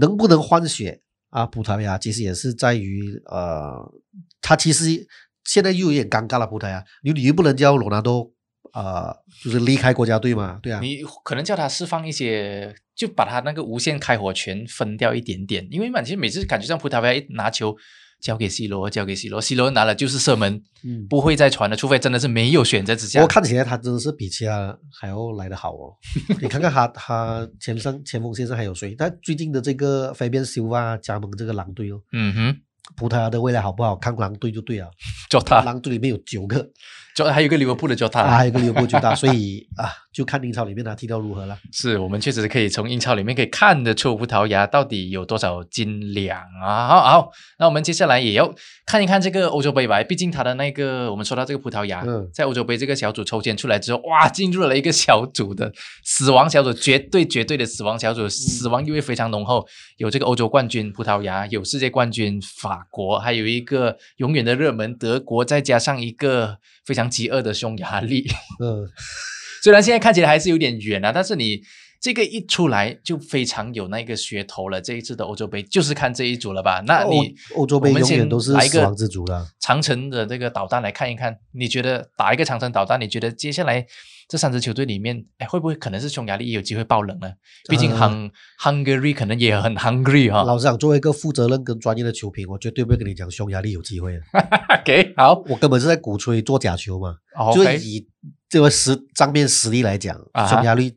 [0.00, 1.00] 能不能换血
[1.30, 1.46] 啊？
[1.46, 3.92] 葡萄牙其实也是在于呃，
[4.40, 5.06] 他其实
[5.44, 6.46] 现在又有点尴尬了。
[6.46, 8.32] 葡萄牙，你你又不能叫罗纳多
[8.72, 17.76] 呃，就是离开国家队嘛，对啊，你可能叫他释放一些，就把他那个无限开火权分掉一点点，因为嘛，其实每次感觉像葡萄牙一拿球，
[18.22, 23.28] 交给 C 罗，交给 C 罗，C 罗拿了就是射门，嗯，不会再传了，除非真的是没有选择之下不过。
[23.28, 25.92] 看起来他真的是比其他还要来得好哦。
[26.40, 28.94] 你看看他，他前上前锋线上还有谁？
[28.94, 32.56] 他最近的这个 Fabian Silva 加盟这个狼队哦，嗯哼，
[32.96, 33.96] 葡萄牙的未来好不好？
[33.96, 34.88] 看狼队就对了。
[35.28, 36.64] 就他，狼队里面有九个，
[37.14, 38.20] 就还有一个利物浦的就他。
[38.22, 41.58] 啊，还有一个利物浦最大， 所以啊，就看英超里面他踢到如何了。
[41.72, 46.86] 是我们确实可以从英超里面可以看得出葡萄牙到底有多少斤两啊！
[46.88, 48.54] 好，好，那我们接下来也要
[48.86, 50.02] 看一看这个欧洲杯吧。
[50.02, 55.72] 毕竟他的那个，我们说到这个葡萄牙，嗯在欧洲杯这个小组抽签出来之后，哇，进入了一个小组的
[56.04, 59.66] 死亡小组，绝对绝对的死亡小组，死亡意味非常浓厚。
[59.98, 68.26] 有这个欧洲冠军葡萄牙，有世界冠军法国，还有一个永远的热门德国，再加上一个非常饥饿的匈牙利。
[68.60, 68.88] 嗯，
[69.62, 71.62] 虽然现在看起来还是有点远啊，但是你
[72.02, 74.80] 这个一出来就非常有那个噱头了。
[74.80, 76.82] 这一次的欧洲杯就是看这一组了吧？
[76.84, 79.46] 那你欧欧洲杯永远都是来一亡之组了。
[79.60, 83.86] 长城的这个导弹来看一看，你觉得打一个长城导弹，你觉得接下来
[84.28, 87.30] 这三支球队里面，哎，会不会可能是匈牙利也有机会爆冷呢？
[87.68, 94.20] 毕竟呃 Hung、Hungary 可能也很 hungry 哈、老实讲，作为一个负责任跟专业的球评，我绝对不会跟你讲匈牙利有机会的。
[94.82, 97.14] OK，好我根本是在鼓吹做假球嘛。
[97.38, 98.08] 哦就以
[98.48, 100.92] 这个实账面实力来讲啊，匈牙利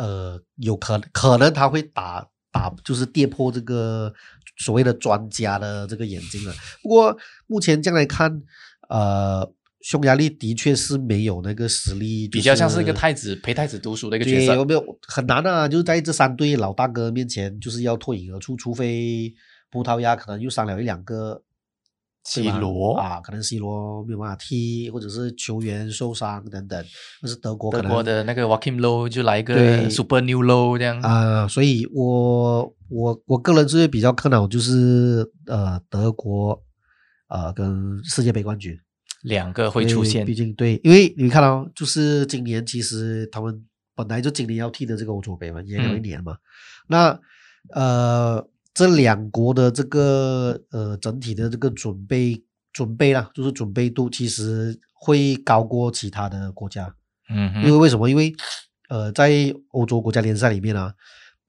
[0.00, 4.12] 呃有可可能他会打打就是跌破这个
[4.56, 6.54] 所谓的专家的这个眼睛了。
[6.82, 8.42] 不过目前这样来看，
[8.88, 9.46] 呃，
[9.82, 13.12] 匈牙利的确是没有那个实力，比较像是一个太。
[13.12, 14.64] 子陪太子读书的一个角，色有。
[14.64, 15.68] 没有很难啊？
[15.68, 19.32] 就是在这三对老大哥面前，就是要脱颖而出，除非
[19.70, 21.42] 葡萄牙可能又伤了一两个
[22.22, 26.84] C 罗啊，可能 C 罗没有办法踢，或者是球员受伤等等，
[27.22, 29.88] 或是德国可德国的那个 Joachim Low 就来一个对。
[29.90, 31.00] Super New Low 这样。
[31.00, 36.62] 啊、所以我我我个人是比较看好就是呃德国
[37.28, 38.78] 呃跟世界杯冠军。
[39.22, 40.24] 两个会出现。
[40.24, 46.02] 毕，竟对，因为你看到、就是今年其实他们本来就今年要踢的这个欧洲杯嘛，也有一嗯。
[46.02, 46.36] 年嘛，
[46.88, 47.20] 那
[47.74, 56.94] 呃这两国的这个呃整体的这个准备准备啦，就是准备度其实会高过其他的国家，
[57.28, 58.08] 嗯哼，因为为什么？
[58.08, 58.32] 因为
[58.88, 60.94] 呃，在欧洲国家联赛里面啊，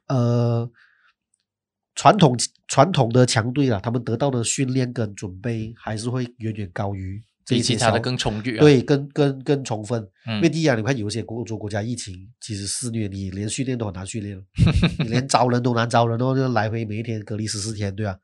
[0.07, 0.69] 呃，
[1.95, 10.01] 传统传统的强队啊，他们得到的训练跟准备还是会远远高于比其他的更充裕啊。，对，更更更充分。
[10.27, 14.39] 嗯因为第一啊，你看有一些欧洲国家疫情其实肆虐，你连训练都很难训练，
[14.99, 18.15] 你连招人都难招人哦，就来回每一天隔离十四天，对吧、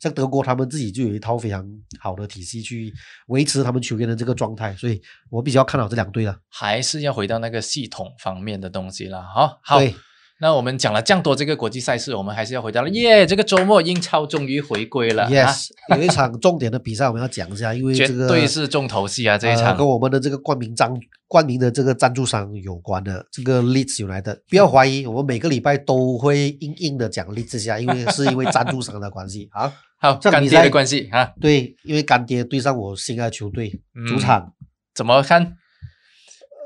[0.00, 1.64] 像德国他们自己就有一套非常
[2.00, 2.92] 好的体系去
[3.28, 6.36] 维持他们球员的这个状态，所以我比较看好这两队了。
[6.48, 9.22] 还是要回到那个系统方面的东西了。
[9.22, 9.94] 好，好，对，
[10.40, 19.38] 那我们讲了这样多这个国际赛事，我们还是要回到了耶，这个周末英超终于回归了啊 Yes， 有一场重点的比赛我们要讲一下，因为绝这个对是重头戏啊！
[19.38, 20.94] 这一呃场跟我们的这个冠名章
[21.28, 29.72] 冠名的这个赞助商有关的，这个 Leeds United，不要怀疑，我们每个礼拜都会硬硬的讲 Leeds 下，因为是因为赞助商的关系 啊。
[29.96, 33.70] 好干爹的关系啊，对，因为干爹对上我心爱的球队，
[34.06, 34.52] 主嗯场，
[34.94, 35.56] 怎么看？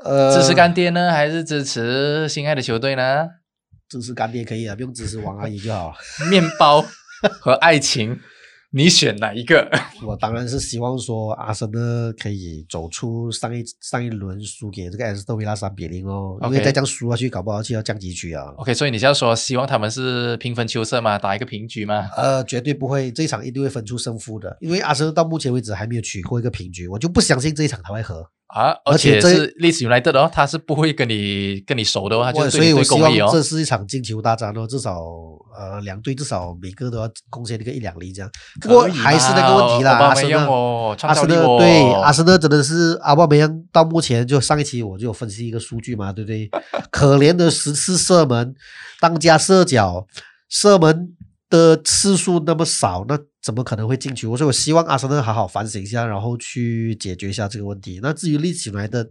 [0.03, 3.27] 呃，支持干爹呢，还是支持心爱的球队呢？
[3.89, 5.93] 支持干爹可以啊，不用支持王阿姨就好。
[6.29, 6.85] 面包
[7.41, 8.19] 和爱情，
[8.71, 9.67] 你选哪一个？
[10.05, 11.79] 我当然是希望说阿森纳
[12.13, 18.45] 可以走出上一上一轮输给这个埃斯特维拉三比零哦，因为 OK 再这样输下去，搞不好就要降级区啊。
[18.57, 21.17] OK，所以你是要说希望他们是平分秋色吗？
[21.17, 22.09] 打一个平局吗？
[22.15, 28.29] 呃，绝对不会，这一场一定会分出胜负的，因为阿森纳到目前为止还没有取过一个平局，我就不相信这一场他会和。
[28.49, 33.31] 啊，而而且且这是历史 United 的哦，他是不会跟你跟你熟的哦，他就我是对你所以我希望。
[33.31, 34.99] 这是一场进球大战哦，至少
[35.55, 38.31] 呃两队至少每个都要贡献一个一两粒这样。
[38.59, 40.37] 不过还是那个问题啦，阿森纳
[41.01, 46.49] 阿森纳对阿森纳真的是阿巴梅扬到目前就上一期我就有分析一个数据嘛，对不对？
[46.89, 48.55] 可怜的十次射门，
[48.99, 50.07] 当家射脚，
[50.49, 51.09] 射门
[51.51, 54.35] 的次数那么少，那怎么可能会进球？
[54.35, 57.99] 所以我希望阿森纳好好反省一下，然后去解决一下这个问题。
[58.01, 59.09] 那至于立起来的，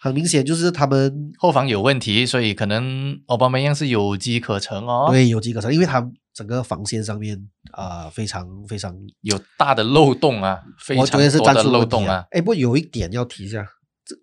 [0.00, 7.36] 很明显就是他们后防有问题，所以可能奥巴梅扬是有机可乘哦。，对有机可乘，因为他整个防线上面
[7.72, 12.24] 啊、非常非常有大的漏洞啊，非我常多的漏洞啊。。
[12.30, 13.68] 哎，不过有一点要提一下，这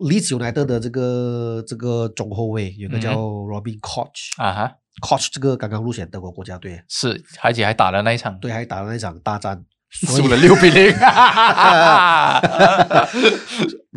[0.07, 4.71] 利兹 united 的这个这个中后卫有个叫嗯 Robin Koch，Koch、啊哈
[5.01, 10.91] ，Koch 这个刚刚入选德国国家队，是，而且还打了那一场，对，还打了那一场大战，输了六比零。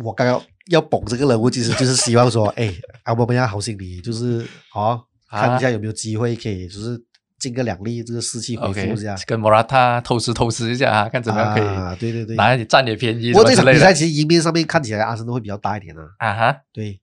[0.03, 2.73] 我刚刚要捧这个人物，其实就是希望说，哎，
[3.03, 6.97] 阿波梅亚好心理，就是好、看一下有没有机会可以，就是
[7.39, 9.15] 进个两粒，这个士气恢复一下。
[9.25, 12.35] 跟莫拉塔偷吃偷吃一下啊，看怎么样可以啊，对对对。
[12.35, 16.01] 拿你占点便宜不过这场比赛其实赢面上面看起来阿森纳会比较大一点啊。
[16.19, 16.99] 啊哈，对，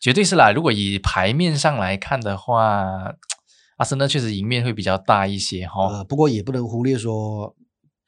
[0.00, 0.52] 绝对是啦。
[0.52, 3.14] 如果以牌面上来看的话，
[3.76, 5.88] 阿森纳确实赢面会比较大一些哈。
[5.88, 7.54] 呃，不过也不能忽略说，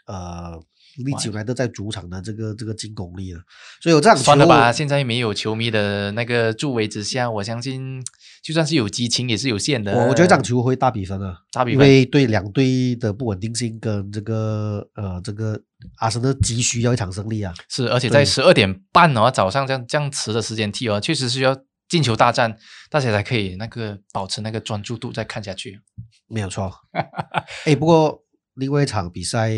[0.06, 0.60] 呃，
[0.98, 3.40] 利久来都在主场的这个这个进攻力了。
[3.80, 8.02] 所以我这场球算了吧，现在没有球迷的那个助威之下，我相信
[8.42, 9.92] 就算是有激情也是有限的。
[9.92, 15.60] 我我觉得这场球会大比分啊，因大比分为对两队的不稳定性跟这个呃这个
[15.96, 17.52] 阿森纳急需要一场胜利啊。
[17.68, 21.56] 是，而且在十二点半哦，早上这样这样迟的时间踢哦，确实是要
[21.88, 22.56] 进球大战，
[22.90, 25.80] 大家才可以那个保持那个专注度再看下去。
[26.26, 26.72] 没有错。
[27.64, 28.24] 哎，不过
[28.54, 29.52] 另外一场比赛，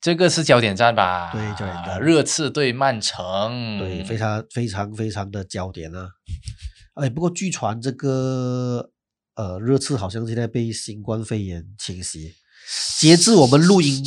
[0.00, 1.30] 这个是焦点战吧？
[1.32, 6.08] 对焦点战热刺对曼城，对，非常非常非常的焦点啊。
[6.94, 8.90] 哎，不过据传这个
[9.34, 12.32] 呃热刺好像现在被新冠肺炎侵袭。
[12.98, 14.04] 截至我们录音，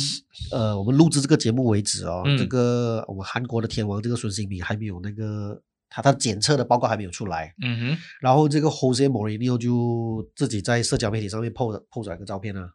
[0.52, 12.70] 呃，我们录制这个节目为止哦，嗯这个我们韩国的天王这个孙兴民还没有那个他他检测的报告还没有出来，嗯哼，然后这个 Jose Mourinho 就自己在社交媒体上面 po po 出来个照片啊，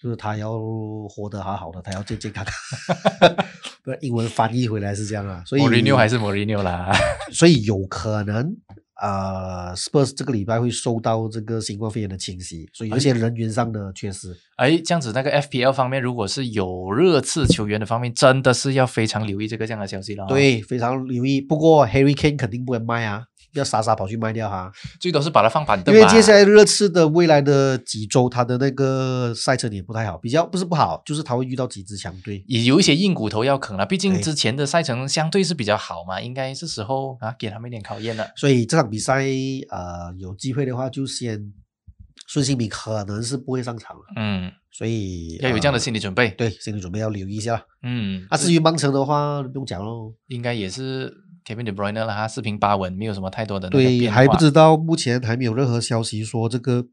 [0.00, 0.58] 就是他要
[1.08, 2.54] 活得好好的，他要健健康康。
[3.84, 6.90] 不，英文翻译回来是这样啊，所以莫里纽还是莫里纽啦。
[7.32, 8.56] 所以有可能
[9.00, 14.36] 呃，Spurs 这个礼拜会受到这个新冠肺炎的侵袭，所以有一些人员上的缺失。
[14.56, 21.40] 哎，这样子那个 FPL 方面，如果是有热刺球员的方面，真的是要非常留意这个这样的消息了、，对，非常留意。
[21.40, 24.70] 不过 Harry Kane 肯定不会卖啊，不要傻傻跑去卖掉哈，
[25.00, 25.94] 最多是把它放板凳。
[25.94, 32.44] 因为接下来热刺的未来的几周，他的那个赛程也不太好，比较不是不好，就是他会遇到几支强队。
[32.46, 38.26] 也有一些硬骨头要啃了，毕竟之前的赛程相对是比较好嘛，应该是时候啊给他们一点考验了。
[38.36, 39.24] 所以这场比赛，
[39.70, 41.52] 呃，有机会的话就先
[42.28, 46.30] 孙兴民可能是不会上场了，嗯，所以要有这样的呃心理准备。
[46.30, 47.60] 对心理准备要留意一下。
[47.82, 50.14] 嗯，啊，至于曼城的话，不用讲喽。
[50.28, 51.12] 应该也是
[51.44, 56.86] Kevin De Bruyne 啦，他四平八稳，没有什么太多的对，还不知道，目前还没有任何消息说这个，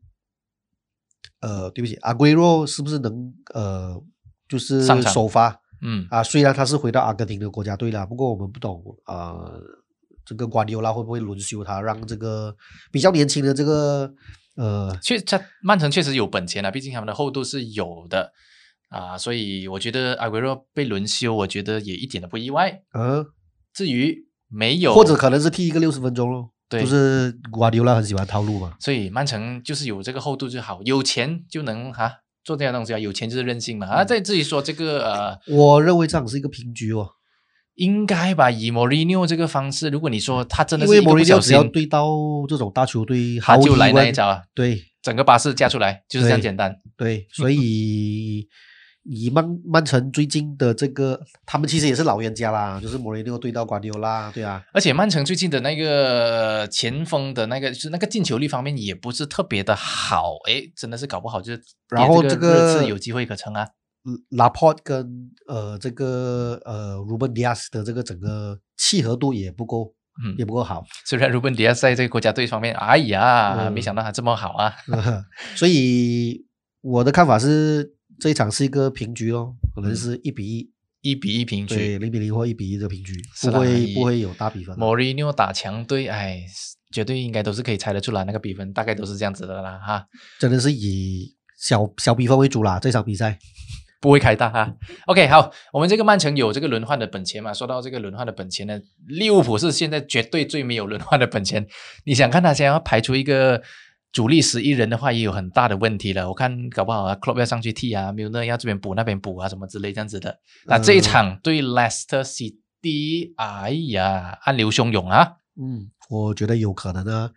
[1.41, 4.01] 呃，对不起，阿圭若是不是能呃，
[4.47, 6.23] 就是上首发嗯啊？
[6.23, 9.61] 虽然他是回到阿根廷的国家队了，不过我们不懂啊、呃，
[10.25, 12.55] 这个瓜迪奥拉会不会轮休他，让这个
[12.91, 14.11] 比较年轻的这个
[14.55, 18.31] 呃，确，他曼城确实有本钱啊，毕竟他们的厚度是有的
[18.89, 22.81] 啊，所以我觉得阿圭罗被轮休，我觉得也一点都不意外。
[22.93, 23.27] 呃，
[23.71, 26.49] 至于没有，或者可能是踢一个六十分钟咯。
[26.69, 28.73] 对就是瓜迪奥拉很喜欢套路嘛。
[28.79, 32.11] 所以曼城就是有这个厚度就好，有钱就能哈、
[32.43, 34.03] 做这样东西啊，有钱就是任性嘛啊。
[34.03, 37.07] 在自己说这个呃，我认为这样是一个平局哦，
[37.75, 42.09] 应该吧，以莫里纽这个方式，如果你说他真的因为是一个不小莫里纽只要，对到
[42.49, 46.75] 这种大球队，他就来那一招啊，对，整个巴士架出来就是这样简单。
[46.97, 48.45] 对，所以
[49.07, 63.67] 以曼曼城最近的这个，他们其实也是老冤家啦，就是莫雷诺对到瓜迪奥拉，对啊，而且曼城最近的那个前锋的那个，就是那个进球率方面也不是特别的好，诶，真的是搞不好就是也然后这个热刺有机会可乘啊。
[64.29, 69.93] 拉波特跟呃这个呃鲁本迪亚斯的这个整个契合度也不够，
[70.23, 74.73] 嗯也不够好，虽然鲁本迪亚斯在这个国家队方面，哎呀，嗯没想到他这么好啊。
[75.57, 76.45] 所以
[76.79, 84.77] 我的看法是这一场是一个平局哦，可能是一比一，一比一平对，局，零比零或一比一的平局，是啦不会不会有大比分啊。
[84.79, 86.43] 莫里纽打强队，哎，
[86.91, 90.05] 绝对应该都是可以猜得出来那个比分，大概都是这样子的啦哈，
[90.39, 93.37] 真的是以小小比分为主啦，这场比赛。
[93.99, 94.71] 不会开大哈。
[95.07, 97.51] OK，好，我们这个曼城有这个轮换的本钱嘛？
[97.51, 101.65] 说到这个轮换的本钱呢，利物浦是现在绝对最没有轮换的本钱。
[102.05, 103.59] 你想看他想要排出一个
[104.11, 106.27] 主力十一人的话，也有很大的问题了。
[106.29, 110.39] 我看搞不好啊，Club 要上去踢啊，milner 要这边补那边补啊，什么之类这样子的。
[110.65, 115.33] 那这一嗯场对 Leicester City，哎呀，暗流汹涌啊！
[115.59, 117.31] 嗯，我觉得有可能呢。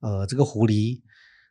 [0.00, 1.00] 呃，这个狐狸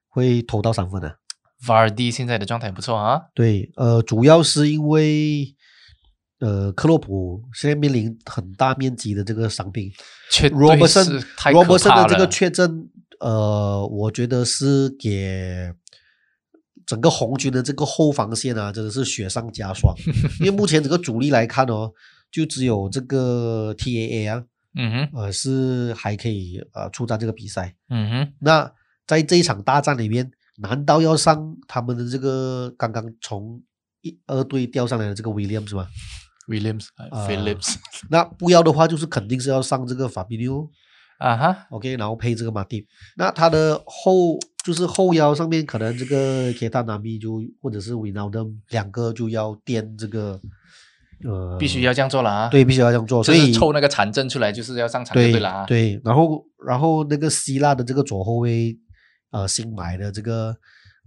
[0.08, 1.18] 会投到三分的。
[1.66, 5.56] Vardy 现在的状态不错啊，对，呃，主要是因为
[6.40, 9.92] 呃，克洛普现在面临很大面积的这个伤病
[10.32, 12.28] 确对，Robertson 是太可 Robertson 怕的这个了。
[12.30, 12.90] 确诊，
[13.20, 15.72] 呃，我觉得是给
[16.86, 19.94] 整个红军的这个后防线啊，真的是雪上加霜。
[20.40, 21.92] 因为目前整个主力来看哦，
[22.32, 24.46] 就只有这个 TAA 啊，
[24.76, 27.76] 嗯哼，呃，是还可以呃出战这个比赛。
[27.90, 28.72] 嗯哼，那
[29.06, 33.62] 在这一场大战里面，难道要上他们的这个刚刚从
[34.02, 35.88] 一二队调上来的这个 Williams 吗
[36.48, 37.76] ？Williams、啊 Phillips，
[38.10, 40.70] 那不要的话，就是肯定是要上这个法比纽。
[41.20, 48.40] 啊哈，OK，然后配这个马蒂，那他的后就是后腰上面可能这个 k 塔 t 米就或者是 w i n a l d
[48.70, 50.40] 两个就要垫这个
[51.26, 55.66] 呃，必须要这样做了啊。，对，必须要这样做，所以凑那个残阵出来，就是要上场对对了啊。
[55.66, 58.78] 对，然后然后那个希腊的这个左后卫
[59.32, 60.56] 呃新买的这个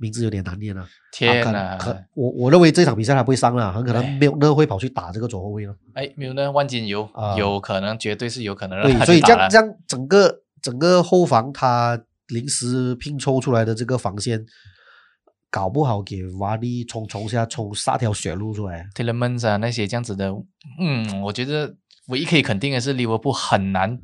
[0.02, 1.76] 名字有点难念啊，啊天哪！
[1.76, 5.72] 可我我认为这场比赛他不会上了，很可能哎没有那会跑去打这个左后卫了。
[5.94, 14.44] 哎，没有呢，万金油啊有可能，绝对是有可能让对，所以这样这样整个整个后防他临时拼凑出来的这个防线，
[15.48, 18.88] 搞不好给瓦利冲冲下冲杀条血路出来。
[18.96, 20.34] Telemans 啊那些这样子的，
[20.80, 21.76] 嗯，我觉得
[22.08, 24.00] 唯一可以肯定的是利物浦很难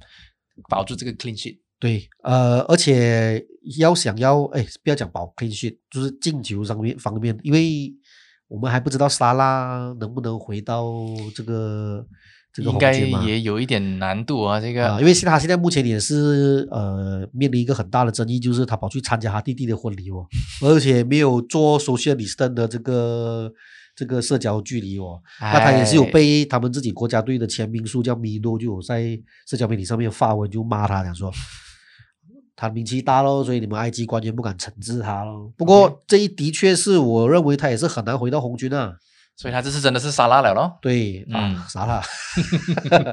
[0.68, 1.58] 保住这个 clean sheet。
[1.80, 3.40] 对，呃，而且
[3.76, 7.92] 要想要，哎，不要讲保 clean sheet，就是进球上面方面，因为
[8.48, 10.90] 我们还不知道沙拉能不能回到
[11.34, 12.06] 这个
[12.52, 12.92] 这个应该。
[13.26, 20.26] 也有一点难度啊，这个、啊、因为现他现在目前也是呃面临一个很大的争议，就是他跑去参加他弟弟的婚礼哦，
[20.62, 23.52] 而且没有做 social distance 的这个
[23.94, 26.10] 这个社交距离哦，那他也是有哎。
[26.10, 31.30] 被他们自己国家队的前名宿叫米诺就有在社交媒体上面发文就骂他，讲说
[32.60, 35.52] 他名气大喽，所以你们埃及官员不敢惩治他喽。
[35.56, 38.94] 不过这一的确是我认为他也是很难回到红军啊。
[39.36, 40.76] 所以他这次真的是沙拉了咯。
[40.82, 42.02] 对啊嗯，傻了。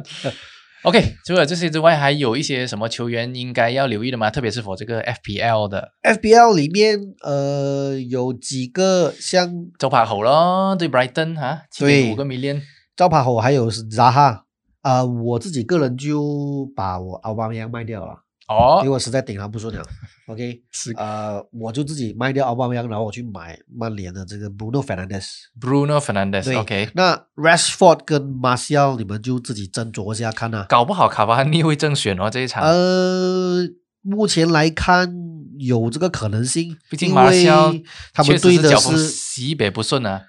[0.81, 4.31] OK，除了这些之外，还有一些什么球员应该要留意的吗？
[4.31, 12.59] 特别是否这个 FPL 的 FPL 里面，呃，有几个像周柏豪咯，对 Brighton 哈，七对点五个 million，
[12.95, 14.45] 招牌后还有是扎哈，
[14.81, 18.17] 啊、我自己个人就把我奥巴梅扬卖掉了，
[18.47, 19.83] 因为哦，我实在顶他不顺了。
[20.27, 20.93] OK，是。
[20.93, 30.65] 呃，我就自己卖掉奥巴梅扬，然后我去买曼联的这个 Bruno Fernandez，Bruno Fernandez，OK，、那 Rashford 跟 Martial 你们就自己斟酌一下看啊。
[30.69, 33.67] 搞不好卡瓦尼会正选哦这一场，呃，
[34.01, 35.13] 目前来看
[35.57, 37.83] 有这个可能性，毕竟因马肖为
[38.13, 40.23] 他们对的是西北不顺啊，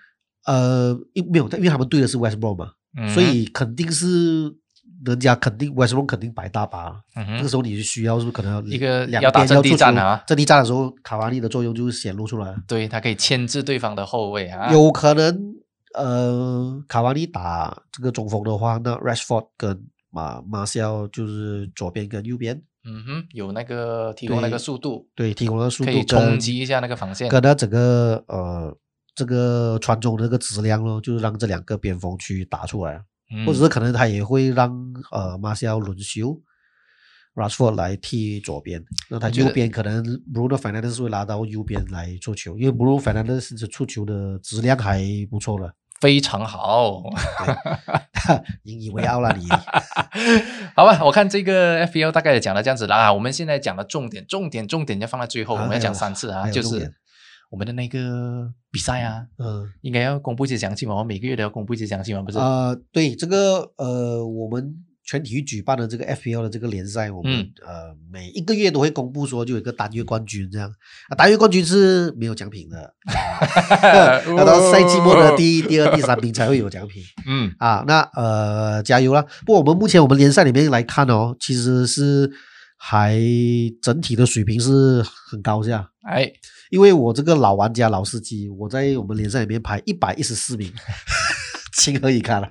[0.46, 3.08] 呃，因没有，因为他们对的是 West Brom 嘛，嗯。
[3.14, 4.54] 所以肯定是
[5.04, 7.00] 人家肯定 West Brom 肯定摆大巴。
[7.14, 12.56] 嗯哼这个时候你就需要是不是可能要一个两要打阵地战啊阵地战的时候，卡瓦利的作用就显露出来了。
[12.66, 15.54] 对他可以牵制对方的后卫啊，有可能
[15.94, 28.76] 呃，卡瓦利打这个中锋的话，那 Rashford 跟马马肖就是左边跟右边，嗯哼，有那个提供那个速度，对，提供了速度可以冲击一下那个防线，跟他整个呃
[29.14, 33.02] 这个传中的这个质量咯，就是让这两个边锋去打出来。
[33.30, 34.70] 嗯或者是可能他也会让
[35.10, 36.40] 呃马西奥轮休
[37.34, 40.02] ，Rashford 来踢左边，那他右边可能
[40.32, 47.02] Bruno Fernandes 会拉到右边来做球，因为 Bruno Fernandes 的出球的质量还不错了，非常好。
[48.64, 49.48] 引以为傲了你。
[50.74, 53.12] 好吧，我看这个 FPL 大概也讲了这样子啦。
[53.12, 56.92] 我们现在讲的重点，重点，重点要放在最后，啊我们要讲三次啊，就是
[57.50, 62.38] 我们的那个比赛啊，嗯应该要公布一些详情嘛，我们每个月都要公布一些详情嘛，不是？
[62.38, 64.74] 呃，对这个呃，我们
[65.04, 67.52] 全体育举办的这个 FPL 的这个联赛，我们、嗯。
[67.64, 70.68] 呃每一个月都会公布说就有一个单月冠军这样。
[71.10, 77.02] 啊，单月冠军是没有奖品的， 啊要到赛季末的第一、第二、第三名才会有奖品。
[77.26, 79.22] 嗯，啊，那呃，加油啦！
[79.44, 82.30] 不过我们目前我们联赛里面来看哦，其实是
[82.76, 83.18] 还
[83.82, 85.90] 整体的水平是很高下。
[86.08, 86.30] 哎，
[86.70, 90.72] 因为我这个老玩家、老司机，我在我们联赛里面排一百一十四名，
[91.76, 92.48] 情何以堪了、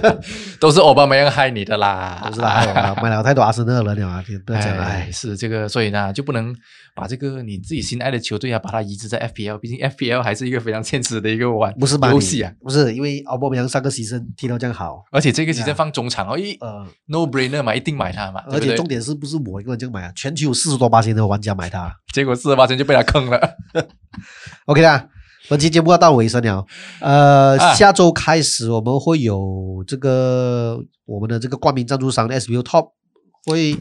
[0.60, 6.54] 都是欧巴梅扬害你的啦，都是啦， 还有啊，买了太多阿森纳人了啊，不要讲了，哎，哎，是这个，所以呢，就不能
[6.94, 11.96] 把这个你自己心爱的球队啊，把它移植在 FPL，毕竟 FPL 还是一个非常现实的一个玩不是？
[11.96, 20.12] 游戏啊，，不是因为奥巴梅扬上个牺牲踢到这样好，而且这个集对啊阵放中场哦，一呃，no brainer 嘛，一定买它嘛，而且重点是不是我一个人这样买啊？
[20.14, 21.94] 全球有四十多八千的玩家买它。
[22.12, 23.56] 结果四十八千就被他坑了。
[24.64, 25.06] OK 啦，
[25.48, 26.64] 本期节目要到尾声了。
[27.00, 27.74] 呃，啊。
[27.74, 32.88] 下周开始我们会有这个我们的这个冠名赞助商 SBU Top
[33.44, 33.76] 会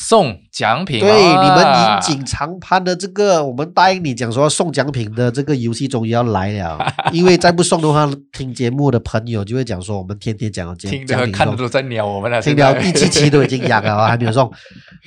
[0.00, 6.78] 送奖品、对啊，你们引颈长攀的这个，我们答应你讲说送奖品的这个游戏终于要来了，
[7.12, 11.56] 因为再不送的话，听节目的朋友就会讲说我们天天讲奖听奖品送着看着。
[11.56, 12.72] 都在鸟我们了，听现在。
[12.72, 14.48] 了第七期都已经养了，还没有送，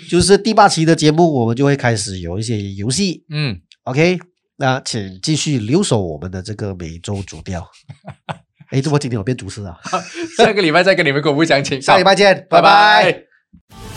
[0.09, 4.19] 就是第八期的节目，我们就会开始有一些游戏，嗯，OK，
[4.61, 7.67] 那请继续留守我们的这个每周主调。
[8.69, 9.75] 哎，怎么今天我变主持啊？
[10.37, 13.90] 下个礼拜再跟你们公布详情，下礼拜见，拜拜拜拜